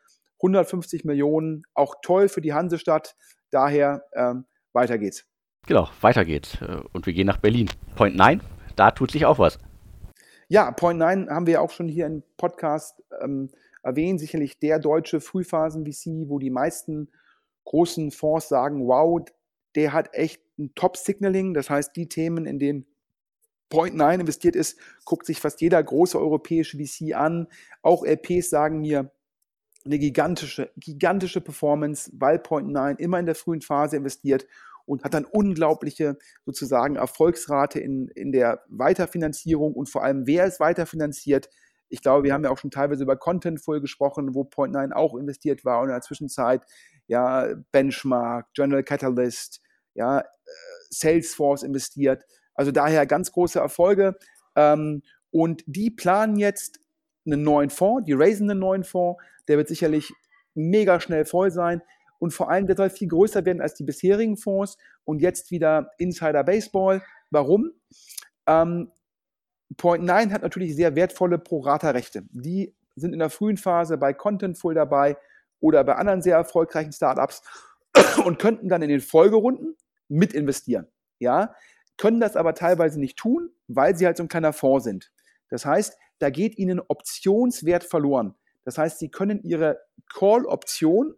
150 0.40 1.04
Millionen, 1.04 1.62
auch 1.74 1.96
toll 2.02 2.28
für 2.28 2.40
die 2.40 2.52
Hansestadt. 2.52 3.16
Daher 3.50 4.04
ähm, 4.14 4.46
weiter 4.72 4.98
geht's. 4.98 5.26
Genau, 5.66 5.88
weiter 6.00 6.24
geht's. 6.24 6.60
Äh, 6.62 6.80
und 6.92 7.06
wir 7.06 7.12
gehen 7.12 7.26
nach 7.26 7.38
Berlin. 7.38 7.68
Point 7.96 8.16
9, 8.16 8.40
da 8.76 8.92
tut 8.92 9.10
sich 9.10 9.26
auch 9.26 9.38
was. 9.38 9.58
Ja, 10.48 10.70
Point 10.70 11.00
9 11.00 11.28
haben 11.28 11.46
wir 11.46 11.60
auch 11.60 11.70
schon 11.70 11.88
hier 11.88 12.06
im 12.06 12.22
Podcast 12.36 13.02
ähm, 13.20 13.50
erwähnt. 13.82 14.20
Sicherlich 14.20 14.60
der 14.60 14.78
deutsche 14.78 15.20
Frühphasen-VC, 15.20 16.28
wo 16.28 16.38
die 16.38 16.50
meisten 16.50 17.10
großen 17.64 18.12
Fonds 18.12 18.48
sagen, 18.48 18.86
wow, 18.86 19.20
der 19.74 19.92
hat 19.92 20.14
echt 20.14 20.40
ein 20.56 20.72
Top-Signaling. 20.76 21.52
Das 21.52 21.68
heißt, 21.68 21.96
die 21.96 22.08
Themen, 22.08 22.46
in 22.46 22.60
denen 22.60 22.86
Point 23.68 23.96
9 23.96 24.20
investiert 24.20 24.54
ist, 24.54 24.78
guckt 25.04 25.26
sich 25.26 25.40
fast 25.40 25.60
jeder 25.60 25.82
große 25.82 26.16
europäische 26.16 26.78
VC 26.78 27.14
an. 27.14 27.48
Auch 27.82 28.04
LPs 28.04 28.50
sagen 28.50 28.80
mir, 28.80 29.10
eine 29.84 29.98
gigantische, 29.98 30.70
gigantische 30.76 31.40
Performance, 31.40 32.10
weil 32.14 32.38
Point 32.38 32.68
9 32.68 32.96
immer 32.96 33.18
in 33.18 33.26
der 33.26 33.34
frühen 33.34 33.62
Phase 33.62 33.96
investiert 33.96 34.46
und 34.86 35.04
hat 35.04 35.14
dann 35.14 35.24
unglaubliche 35.24 36.16
sozusagen 36.44 36.96
Erfolgsrate 36.96 37.80
in, 37.80 38.08
in 38.08 38.32
der 38.32 38.62
Weiterfinanzierung 38.68 39.74
und 39.74 39.88
vor 39.88 40.02
allem, 40.02 40.26
wer 40.26 40.44
es 40.44 40.60
weiterfinanziert. 40.60 41.50
Ich 41.88 42.00
glaube, 42.00 42.24
wir 42.24 42.32
haben 42.32 42.44
ja 42.44 42.50
auch 42.50 42.58
schon 42.58 42.70
teilweise 42.70 43.02
über 43.02 43.16
Contentful 43.16 43.80
gesprochen, 43.80 44.34
wo 44.34 44.42
Point9 44.42 44.92
auch 44.92 45.14
investiert 45.14 45.64
war 45.64 45.80
und 45.80 45.88
in 45.88 45.92
der 45.92 46.00
Zwischenzeit 46.00 46.64
ja 47.06 47.54
Benchmark, 47.72 48.46
General 48.54 48.82
Catalyst, 48.82 49.60
ja, 49.94 50.20
äh, 50.20 50.24
Salesforce 50.90 51.62
investiert. 51.62 52.24
Also 52.54 52.72
daher 52.72 53.06
ganz 53.06 53.32
große 53.32 53.58
Erfolge. 53.58 54.16
Ähm, 54.56 55.02
und 55.30 55.62
die 55.66 55.90
planen 55.90 56.36
jetzt 56.36 56.80
einen 57.26 57.42
neuen 57.42 57.70
Fonds, 57.70 58.06
die 58.06 58.14
raisen 58.14 58.50
einen 58.50 58.60
neuen 58.60 58.84
Fonds, 58.84 59.22
der 59.48 59.58
wird 59.58 59.68
sicherlich 59.68 60.12
mega 60.54 61.00
schnell 61.00 61.24
voll 61.24 61.50
sein 61.50 61.82
und 62.18 62.32
vor 62.32 62.50
allem, 62.50 62.66
der 62.66 62.76
soll 62.76 62.90
viel 62.90 63.08
größer 63.08 63.44
werden 63.44 63.60
als 63.60 63.74
die 63.74 63.84
bisherigen 63.84 64.36
Fonds 64.36 64.76
und 65.04 65.20
jetzt 65.20 65.50
wieder 65.50 65.90
Insider 65.98 66.44
Baseball. 66.44 67.02
Warum? 67.30 67.72
Ähm, 68.46 68.90
Point 69.76 70.04
9 70.04 70.32
hat 70.32 70.42
natürlich 70.42 70.76
sehr 70.76 70.94
wertvolle 70.94 71.38
Pro-Rata-Rechte. 71.38 72.24
Die 72.30 72.74
sind 72.94 73.12
in 73.12 73.18
der 73.18 73.30
frühen 73.30 73.56
Phase 73.56 73.98
bei 73.98 74.12
Contentful 74.12 74.74
dabei 74.74 75.16
oder 75.60 75.84
bei 75.84 75.96
anderen 75.96 76.22
sehr 76.22 76.36
erfolgreichen 76.36 76.92
Startups 76.92 77.42
und 78.24 78.38
könnten 78.38 78.68
dann 78.68 78.82
in 78.82 78.88
den 78.88 79.00
Folgerunden 79.00 79.76
mit 80.08 80.32
investieren. 80.32 80.86
Ja, 81.18 81.54
können 81.96 82.20
das 82.20 82.36
aber 82.36 82.54
teilweise 82.54 83.00
nicht 83.00 83.18
tun, 83.18 83.50
weil 83.68 83.96
sie 83.96 84.06
halt 84.06 84.16
so 84.16 84.22
ein 84.22 84.28
kleiner 84.28 84.52
Fonds 84.52 84.84
sind. 84.84 85.12
Das 85.48 85.64
heißt, 85.64 85.96
da 86.18 86.30
geht 86.30 86.58
ihnen 86.58 86.80
Optionswert 86.80 87.84
verloren. 87.84 88.34
Das 88.64 88.78
heißt, 88.78 88.98
sie 88.98 89.10
können 89.10 89.42
ihre 89.42 89.80
Call-Option 90.12 91.14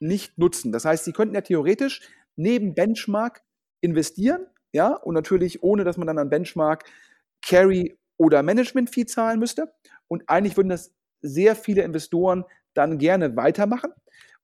nicht 0.00 0.38
nutzen. 0.38 0.72
Das 0.72 0.84
heißt, 0.84 1.04
sie 1.04 1.12
könnten 1.12 1.34
ja 1.34 1.42
theoretisch 1.42 2.00
neben 2.36 2.74
Benchmark 2.74 3.42
investieren, 3.80 4.46
ja, 4.72 4.94
und 4.94 5.14
natürlich 5.14 5.62
ohne, 5.62 5.84
dass 5.84 5.96
man 5.96 6.06
dann 6.06 6.18
an 6.18 6.30
Benchmark 6.30 6.84
Carry 7.44 7.98
oder 8.16 8.42
Management 8.42 8.90
Fee 8.90 9.06
zahlen 9.06 9.38
müsste. 9.38 9.72
Und 10.08 10.28
eigentlich 10.28 10.56
würden 10.56 10.68
das 10.68 10.92
sehr 11.22 11.56
viele 11.56 11.82
Investoren 11.82 12.44
dann 12.74 12.98
gerne 12.98 13.36
weitermachen. 13.36 13.92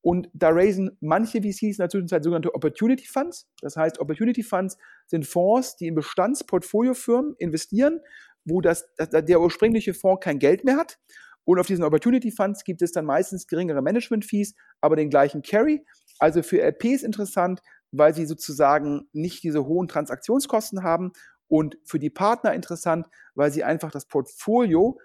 Und 0.01 0.29
da 0.35 0.51
raisen 0.51 0.97
manche 1.01 1.43
VCs 1.43 1.63
in 1.63 1.77
der 1.79 1.89
Zwischenzeit 1.89 2.23
sogenannte 2.23 2.55
Opportunity 2.55 3.07
Funds. 3.07 3.49
Das 3.61 3.77
heißt, 3.77 3.99
Opportunity 3.99 4.43
Funds 4.43 4.77
sind 5.07 5.27
Fonds, 5.27 5.77
die 5.77 5.89
in 5.89 5.95
Bestandsportfoliofirmen 5.95 7.35
investieren, 7.39 8.01
wo 8.45 8.61
das, 8.61 8.87
der 8.97 9.41
ursprüngliche 9.41 9.95
Fonds 9.95 10.25
kein 10.25 10.39
Geld 10.39 10.65
mehr 10.65 10.77
hat 10.77 10.99
und 11.47 11.61
auf 11.61 11.69
diesen 11.69 11.85
Opportunity 11.85 12.33
Funds 12.33 12.65
gibt 12.65 12.83
es 12.83 12.91
dann 12.91 13.07
meistens 13.07 13.47
geringere 13.47 13.81
Management 13.81 14.25
Fees, 14.25 14.55
aber 14.81 14.97
den 14.97 15.11
gleichen 15.11 15.43
Carry. 15.43 15.87
Also 16.19 16.43
für 16.43 16.61
LPs 16.61 17.03
interessant, 17.03 17.61
weil 17.93 18.15
sie 18.15 18.27
sozusagen 18.27 19.09
nicht 19.13 19.45
diese 19.45 19.65
hohen 19.65 19.87
Transaktionskosten 19.87 20.83
haben 20.83 21.13
und 21.47 21.79
für 21.85 22.01
die 22.01 22.11
Partner 22.11 22.53
interessant, 22.53 23.07
weil 23.37 23.53
sie 23.53 23.63
einfach 23.63 23.93
das 23.93 24.07
Portfolio 24.07 24.99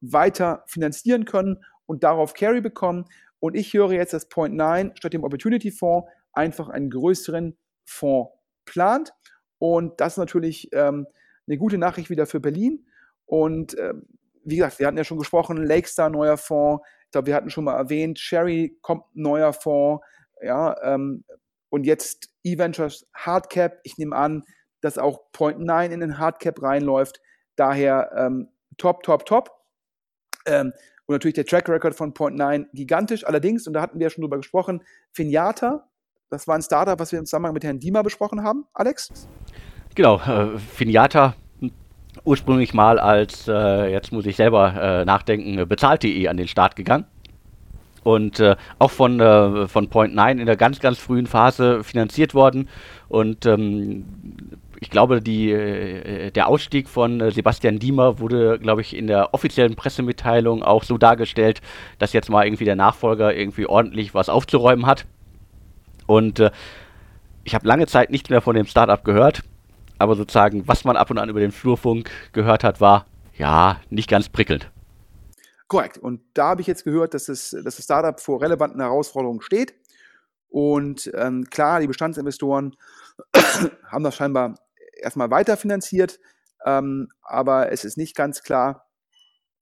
weiter 0.00 0.62
finanzieren 0.68 1.24
können 1.24 1.64
und 1.86 2.04
darauf 2.04 2.32
Carry 2.32 2.60
bekommen. 2.60 3.06
Und 3.40 3.56
ich 3.56 3.72
höre 3.74 3.92
jetzt, 3.92 4.12
dass 4.12 4.28
Point 4.28 4.54
9 4.54 4.92
statt 4.94 5.12
dem 5.12 5.24
Opportunity 5.24 5.72
Fonds 5.72 6.08
einfach 6.32 6.68
einen 6.68 6.90
größeren 6.90 7.58
Fonds 7.84 8.30
plant. 8.66 9.12
Und 9.58 10.00
das 10.00 10.12
ist 10.12 10.18
natürlich 10.18 10.68
ähm, 10.72 11.08
eine 11.48 11.58
gute 11.58 11.78
Nachricht 11.78 12.08
wieder 12.08 12.26
für 12.26 12.38
Berlin. 12.38 12.86
Und 13.26 13.76
ähm, 13.78 14.06
wie 14.50 14.56
gesagt, 14.56 14.78
wir 14.78 14.86
hatten 14.86 14.96
ja 14.96 15.04
schon 15.04 15.18
gesprochen, 15.18 15.64
Lakestar 15.64 16.10
neuer 16.10 16.36
Fonds. 16.36 16.86
Ich 17.06 17.12
glaube, 17.12 17.26
wir 17.26 17.34
hatten 17.34 17.50
schon 17.50 17.64
mal 17.64 17.76
erwähnt, 17.76 18.18
Sherry 18.18 18.78
kommt 18.82 19.04
neuer 19.14 19.52
Fonds. 19.52 20.04
Ja, 20.42 20.76
ähm, 20.82 21.24
und 21.70 21.84
jetzt 21.84 22.28
E-Ventures 22.44 23.06
Hardcap. 23.14 23.80
Ich 23.82 23.98
nehme 23.98 24.16
an, 24.16 24.44
dass 24.80 24.98
auch 24.98 25.30
Point 25.32 25.60
9 25.60 25.92
in 25.92 26.00
den 26.00 26.18
Hardcap 26.18 26.62
reinläuft. 26.62 27.20
Daher 27.56 28.12
ähm, 28.16 28.48
top, 28.76 29.02
top, 29.02 29.26
top. 29.26 29.50
Ähm, 30.46 30.72
und 31.06 31.14
natürlich 31.14 31.34
der 31.34 31.46
Track 31.46 31.68
Record 31.68 31.94
von 31.94 32.14
Point 32.14 32.36
9 32.36 32.68
gigantisch. 32.72 33.26
Allerdings, 33.26 33.66
und 33.66 33.72
da 33.72 33.80
hatten 33.80 33.98
wir 33.98 34.06
ja 34.06 34.10
schon 34.10 34.22
drüber 34.22 34.36
gesprochen, 34.36 34.82
Finiata, 35.12 35.88
das 36.30 36.46
war 36.46 36.54
ein 36.54 36.62
Startup, 36.62 36.98
was 36.98 37.12
wir 37.12 37.18
im 37.18 37.24
Zusammenhang 37.24 37.54
mit 37.54 37.64
Herrn 37.64 37.80
Diemer 37.80 38.02
besprochen 38.02 38.42
haben. 38.42 38.66
Alex? 38.74 39.10
Genau, 39.94 40.20
äh, 40.20 40.58
Finiata 40.58 41.34
ursprünglich 42.24 42.74
mal 42.74 42.98
als, 42.98 43.48
äh, 43.48 43.90
jetzt 43.90 44.12
muss 44.12 44.26
ich 44.26 44.36
selber 44.36 44.74
äh, 44.74 45.04
nachdenken, 45.04 45.66
bezahlt.de 45.68 46.28
an 46.28 46.36
den 46.36 46.48
Start 46.48 46.76
gegangen. 46.76 47.04
Und 48.04 48.40
äh, 48.40 48.56
auch 48.78 48.90
von, 48.90 49.20
äh, 49.20 49.66
von 49.66 49.88
Point 49.88 50.14
9 50.14 50.38
in 50.38 50.46
der 50.46 50.56
ganz, 50.56 50.80
ganz 50.80 50.98
frühen 50.98 51.26
Phase 51.26 51.82
finanziert 51.84 52.32
worden. 52.32 52.68
Und 53.08 53.44
ähm, 53.44 54.04
ich 54.80 54.90
glaube, 54.90 55.20
die, 55.20 55.50
äh, 55.50 56.30
der 56.30 56.48
Ausstieg 56.48 56.88
von 56.88 57.20
äh, 57.20 57.30
Sebastian 57.30 57.78
Diemer 57.78 58.18
wurde, 58.18 58.58
glaube 58.58 58.80
ich, 58.80 58.96
in 58.96 59.08
der 59.08 59.34
offiziellen 59.34 59.74
Pressemitteilung 59.74 60.62
auch 60.62 60.84
so 60.84 60.96
dargestellt, 60.96 61.60
dass 61.98 62.12
jetzt 62.12 62.30
mal 62.30 62.46
irgendwie 62.46 62.64
der 62.64 62.76
Nachfolger 62.76 63.34
irgendwie 63.34 63.66
ordentlich 63.66 64.14
was 64.14 64.28
aufzuräumen 64.28 64.86
hat. 64.86 65.04
Und 66.06 66.42
ich 67.44 67.54
habe 67.54 67.68
lange 67.68 67.86
Zeit 67.86 68.08
nichts 68.08 68.30
mehr 68.30 68.40
von 68.40 68.56
dem 68.56 68.64
Startup 68.64 69.04
gehört 69.04 69.42
aber 69.98 70.14
sozusagen, 70.16 70.66
was 70.66 70.84
man 70.84 70.96
ab 70.96 71.10
und 71.10 71.18
an 71.18 71.28
über 71.28 71.40
den 71.40 71.52
Flurfunk 71.52 72.10
gehört 72.32 72.64
hat, 72.64 72.80
war 72.80 73.06
ja 73.34 73.80
nicht 73.90 74.08
ganz 74.08 74.28
prickelnd. 74.28 74.70
Korrekt. 75.66 75.98
Und 75.98 76.22
da 76.34 76.48
habe 76.48 76.60
ich 76.60 76.66
jetzt 76.66 76.84
gehört, 76.84 77.14
dass, 77.14 77.28
es, 77.28 77.50
dass 77.50 77.76
das 77.76 77.84
Startup 77.84 78.18
vor 78.18 78.40
relevanten 78.40 78.80
Herausforderungen 78.80 79.42
steht. 79.42 79.74
Und 80.48 81.10
ähm, 81.14 81.44
klar, 81.44 81.80
die 81.80 81.86
Bestandsinvestoren 81.86 82.74
haben 83.86 84.04
das 84.04 84.16
scheinbar 84.16 84.54
erstmal 84.98 85.30
weiterfinanziert, 85.30 86.18
ähm, 86.64 87.08
aber 87.22 87.70
es 87.70 87.84
ist 87.84 87.98
nicht 87.98 88.16
ganz 88.16 88.42
klar, 88.42 88.86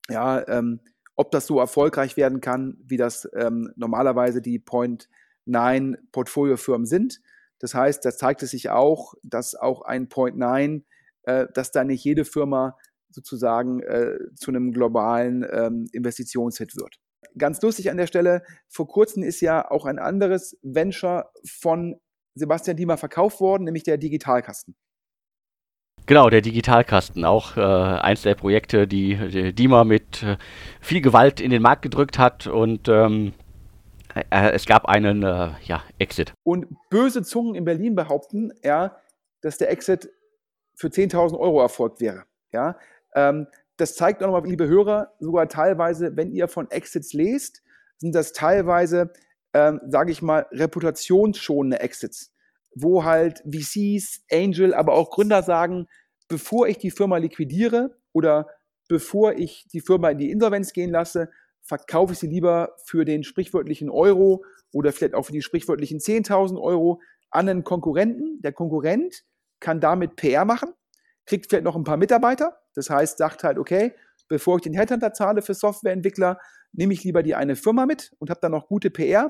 ja, 0.09 0.47
ähm, 0.47 0.79
ob 1.15 1.31
das 1.31 1.47
so 1.47 1.59
erfolgreich 1.59 2.15
werden 2.15 2.41
kann, 2.41 2.77
wie 2.85 2.97
das 2.97 3.27
ähm, 3.35 3.71
normalerweise 3.75 4.41
die 4.41 4.59
Point 4.59 5.09
9 5.45 5.97
Portfoliofirmen 6.11 6.85
sind. 6.85 7.19
Das 7.59 7.73
heißt, 7.73 8.05
da 8.05 8.11
zeigt 8.11 8.43
es 8.43 8.51
sich 8.51 8.69
auch, 8.69 9.15
dass 9.23 9.55
auch 9.55 9.81
ein 9.81 10.09
Point 10.09 10.37
9, 10.37 10.85
äh, 11.23 11.47
dass 11.53 11.71
da 11.71 11.83
nicht 11.83 12.03
jede 12.03 12.25
Firma 12.25 12.77
sozusagen 13.09 13.81
äh, 13.81 14.17
zu 14.35 14.51
einem 14.51 14.71
globalen 14.71 15.45
ähm, 15.51 15.87
Investitionshit 15.91 16.75
wird. 16.75 16.97
Ganz 17.37 17.61
lustig 17.61 17.89
an 17.89 17.97
der 17.97 18.07
Stelle, 18.07 18.43
vor 18.67 18.87
kurzem 18.87 19.23
ist 19.23 19.41
ja 19.41 19.69
auch 19.69 19.85
ein 19.85 19.99
anderes 19.99 20.57
Venture 20.61 21.31
von 21.45 21.99
Sebastian 22.35 22.77
Diemer 22.77 22.97
verkauft 22.97 23.39
worden, 23.39 23.63
nämlich 23.63 23.83
der 23.83 23.97
Digitalkasten. 23.97 24.75
Genau, 26.05 26.29
der 26.29 26.41
Digitalkasten, 26.41 27.25
auch 27.25 27.57
äh, 27.57 27.61
eins 27.61 28.21
der 28.21 28.35
Projekte, 28.35 28.87
die, 28.87 29.17
die 29.29 29.53
Dima 29.53 29.83
mit 29.83 30.23
äh, 30.23 30.37
viel 30.79 31.01
Gewalt 31.01 31.41
in 31.41 31.51
den 31.51 31.61
Markt 31.61 31.81
gedrückt 31.81 32.17
hat 32.17 32.47
und 32.47 32.87
ähm, 32.87 33.33
äh, 34.15 34.51
es 34.51 34.65
gab 34.65 34.85
einen 34.85 35.23
äh, 35.23 35.51
ja, 35.63 35.83
Exit. 35.97 36.33
Und 36.43 36.67
böse 36.89 37.23
Zungen 37.23 37.55
in 37.55 37.65
Berlin 37.65 37.95
behaupten, 37.95 38.51
ja, 38.63 38.97
dass 39.41 39.57
der 39.57 39.71
Exit 39.71 40.09
für 40.75 40.87
10.000 40.87 41.37
Euro 41.37 41.61
erfolgt 41.61 42.01
wäre. 42.01 42.23
Ja, 42.51 42.77
ähm, 43.15 43.47
das 43.77 43.95
zeigt 43.95 44.23
auch 44.23 44.27
nochmal, 44.27 44.49
liebe 44.49 44.67
Hörer, 44.67 45.13
sogar 45.19 45.47
teilweise, 45.47 46.15
wenn 46.15 46.31
ihr 46.31 46.47
von 46.47 46.69
Exits 46.71 47.13
lest, 47.13 47.61
sind 47.97 48.13
das 48.15 48.33
teilweise, 48.33 49.11
ähm, 49.53 49.81
sage 49.87 50.11
ich 50.11 50.21
mal, 50.21 50.47
reputationsschonende 50.51 51.79
Exits 51.79 52.31
wo 52.81 53.03
halt 53.03 53.43
VCs, 53.45 54.23
Angel, 54.31 54.73
aber 54.73 54.93
auch 54.93 55.09
Gründer 55.09 55.41
sagen, 55.43 55.87
bevor 56.27 56.67
ich 56.67 56.77
die 56.77 56.91
Firma 56.91 57.17
liquidiere 57.17 57.97
oder 58.13 58.47
bevor 58.87 59.33
ich 59.33 59.67
die 59.71 59.81
Firma 59.81 60.09
in 60.09 60.17
die 60.17 60.31
Insolvenz 60.31 60.73
gehen 60.73 60.91
lasse, 60.91 61.29
verkaufe 61.67 62.13
ich 62.13 62.19
sie 62.19 62.27
lieber 62.27 62.75
für 62.85 63.05
den 63.05 63.23
sprichwörtlichen 63.23 63.89
Euro 63.89 64.43
oder 64.71 64.91
vielleicht 64.91 65.13
auch 65.13 65.23
für 65.23 65.33
die 65.33 65.41
sprichwörtlichen 65.41 65.99
10.000 65.99 66.59
Euro 66.59 67.01
an 67.29 67.49
einen 67.49 67.63
Konkurrenten. 67.63 68.41
Der 68.41 68.53
Konkurrent 68.53 69.23
kann 69.59 69.81
damit 69.81 70.15
PR 70.15 70.45
machen, 70.45 70.73
kriegt 71.25 71.49
vielleicht 71.49 71.65
noch 71.65 71.75
ein 71.75 71.83
paar 71.83 71.97
Mitarbeiter. 71.97 72.57
Das 72.73 72.89
heißt, 72.89 73.17
sagt 73.17 73.43
halt, 73.43 73.57
okay, 73.57 73.93
bevor 74.29 74.57
ich 74.57 74.63
den 74.63 74.73
Headhunter 74.73 75.13
zahle 75.13 75.41
für 75.41 75.53
Softwareentwickler, 75.53 76.39
nehme 76.71 76.93
ich 76.93 77.03
lieber 77.03 77.23
die 77.23 77.35
eine 77.35 77.55
Firma 77.55 77.85
mit 77.85 78.13
und 78.19 78.29
habe 78.29 78.39
dann 78.41 78.51
noch 78.51 78.67
gute 78.67 78.89
PR. 78.89 79.27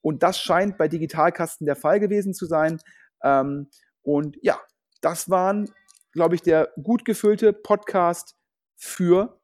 Und 0.00 0.22
das 0.22 0.38
scheint 0.38 0.78
bei 0.78 0.88
Digitalkasten 0.88 1.66
der 1.66 1.76
Fall 1.76 2.00
gewesen 2.00 2.34
zu 2.34 2.46
sein. 2.46 2.80
Ähm, 3.22 3.68
und 4.02 4.36
ja, 4.42 4.60
das 5.00 5.30
waren, 5.30 5.70
glaube 6.12 6.34
ich, 6.34 6.42
der 6.42 6.72
gut 6.82 7.04
gefüllte 7.04 7.52
Podcast 7.52 8.36
für 8.76 9.40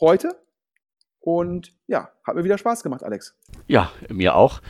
heute. 0.00 0.43
Und 1.24 1.72
ja, 1.86 2.10
hat 2.22 2.34
mir 2.34 2.44
wieder 2.44 2.58
Spaß 2.58 2.82
gemacht, 2.82 3.02
Alex. 3.02 3.34
Ja, 3.66 3.90
mir 4.10 4.34
auch. 4.34 4.60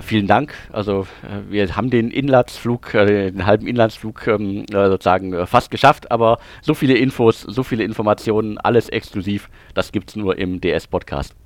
Vielen 0.00 0.26
Dank. 0.26 0.54
Also 0.72 1.06
äh, 1.22 1.50
wir 1.50 1.76
haben 1.76 1.90
den 1.90 2.10
Inlandsflug, 2.10 2.94
äh, 2.94 3.30
den 3.30 3.44
halben 3.44 3.66
Inlandsflug 3.66 4.26
ähm, 4.26 4.64
äh, 4.72 4.88
sozusagen 4.88 5.46
fast 5.46 5.70
geschafft, 5.70 6.10
aber 6.10 6.38
so 6.62 6.72
viele 6.72 6.96
Infos, 6.96 7.42
so 7.42 7.62
viele 7.62 7.84
Informationen, 7.84 8.56
alles 8.56 8.88
exklusiv, 8.88 9.50
das 9.74 9.92
gibt 9.92 10.08
es 10.08 10.16
nur 10.16 10.38
im 10.38 10.62
DS-Podcast. 10.62 11.36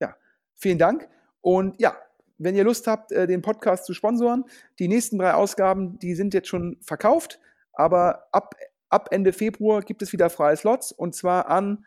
Ja, 0.00 0.16
vielen 0.54 0.78
Dank. 0.78 1.06
Und 1.42 1.78
ja, 1.78 1.94
wenn 2.38 2.54
ihr 2.54 2.64
Lust 2.64 2.86
habt, 2.86 3.12
äh, 3.12 3.26
den 3.26 3.42
Podcast 3.42 3.84
zu 3.84 3.92
sponsoren, 3.92 4.44
die 4.78 4.88
nächsten 4.88 5.18
drei 5.18 5.34
Ausgaben, 5.34 5.98
die 5.98 6.14
sind 6.14 6.32
jetzt 6.32 6.48
schon 6.48 6.78
verkauft, 6.80 7.40
aber 7.74 8.26
ab, 8.32 8.54
ab 8.88 9.08
Ende 9.10 9.34
Februar 9.34 9.82
gibt 9.82 10.00
es 10.00 10.14
wieder 10.14 10.30
freie 10.30 10.56
Slots 10.56 10.92
und 10.92 11.14
zwar 11.14 11.50
an 11.50 11.84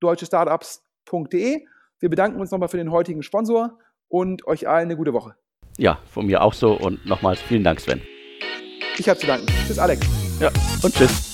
podcast.deutschestartups.de. 0.00 1.64
Wir 2.00 2.08
bedanken 2.10 2.40
uns 2.40 2.50
nochmal 2.50 2.68
für 2.68 2.76
den 2.76 2.90
heutigen 2.90 3.22
Sponsor 3.22 3.78
und 4.08 4.46
euch 4.46 4.68
allen 4.68 4.86
eine 4.86 4.96
gute 4.96 5.12
Woche. 5.12 5.34
Ja, 5.76 5.98
von 6.06 6.26
mir 6.26 6.42
auch 6.42 6.54
so 6.54 6.72
und 6.72 7.04
nochmals 7.06 7.40
vielen 7.40 7.64
Dank, 7.64 7.80
Sven. 7.80 8.02
Ich 8.98 9.08
habe 9.08 9.18
zu 9.18 9.26
danken. 9.26 9.46
Tschüss, 9.66 9.78
Alex. 9.78 10.06
Ja, 10.40 10.50
und 10.82 10.94
tschüss. 10.94 11.33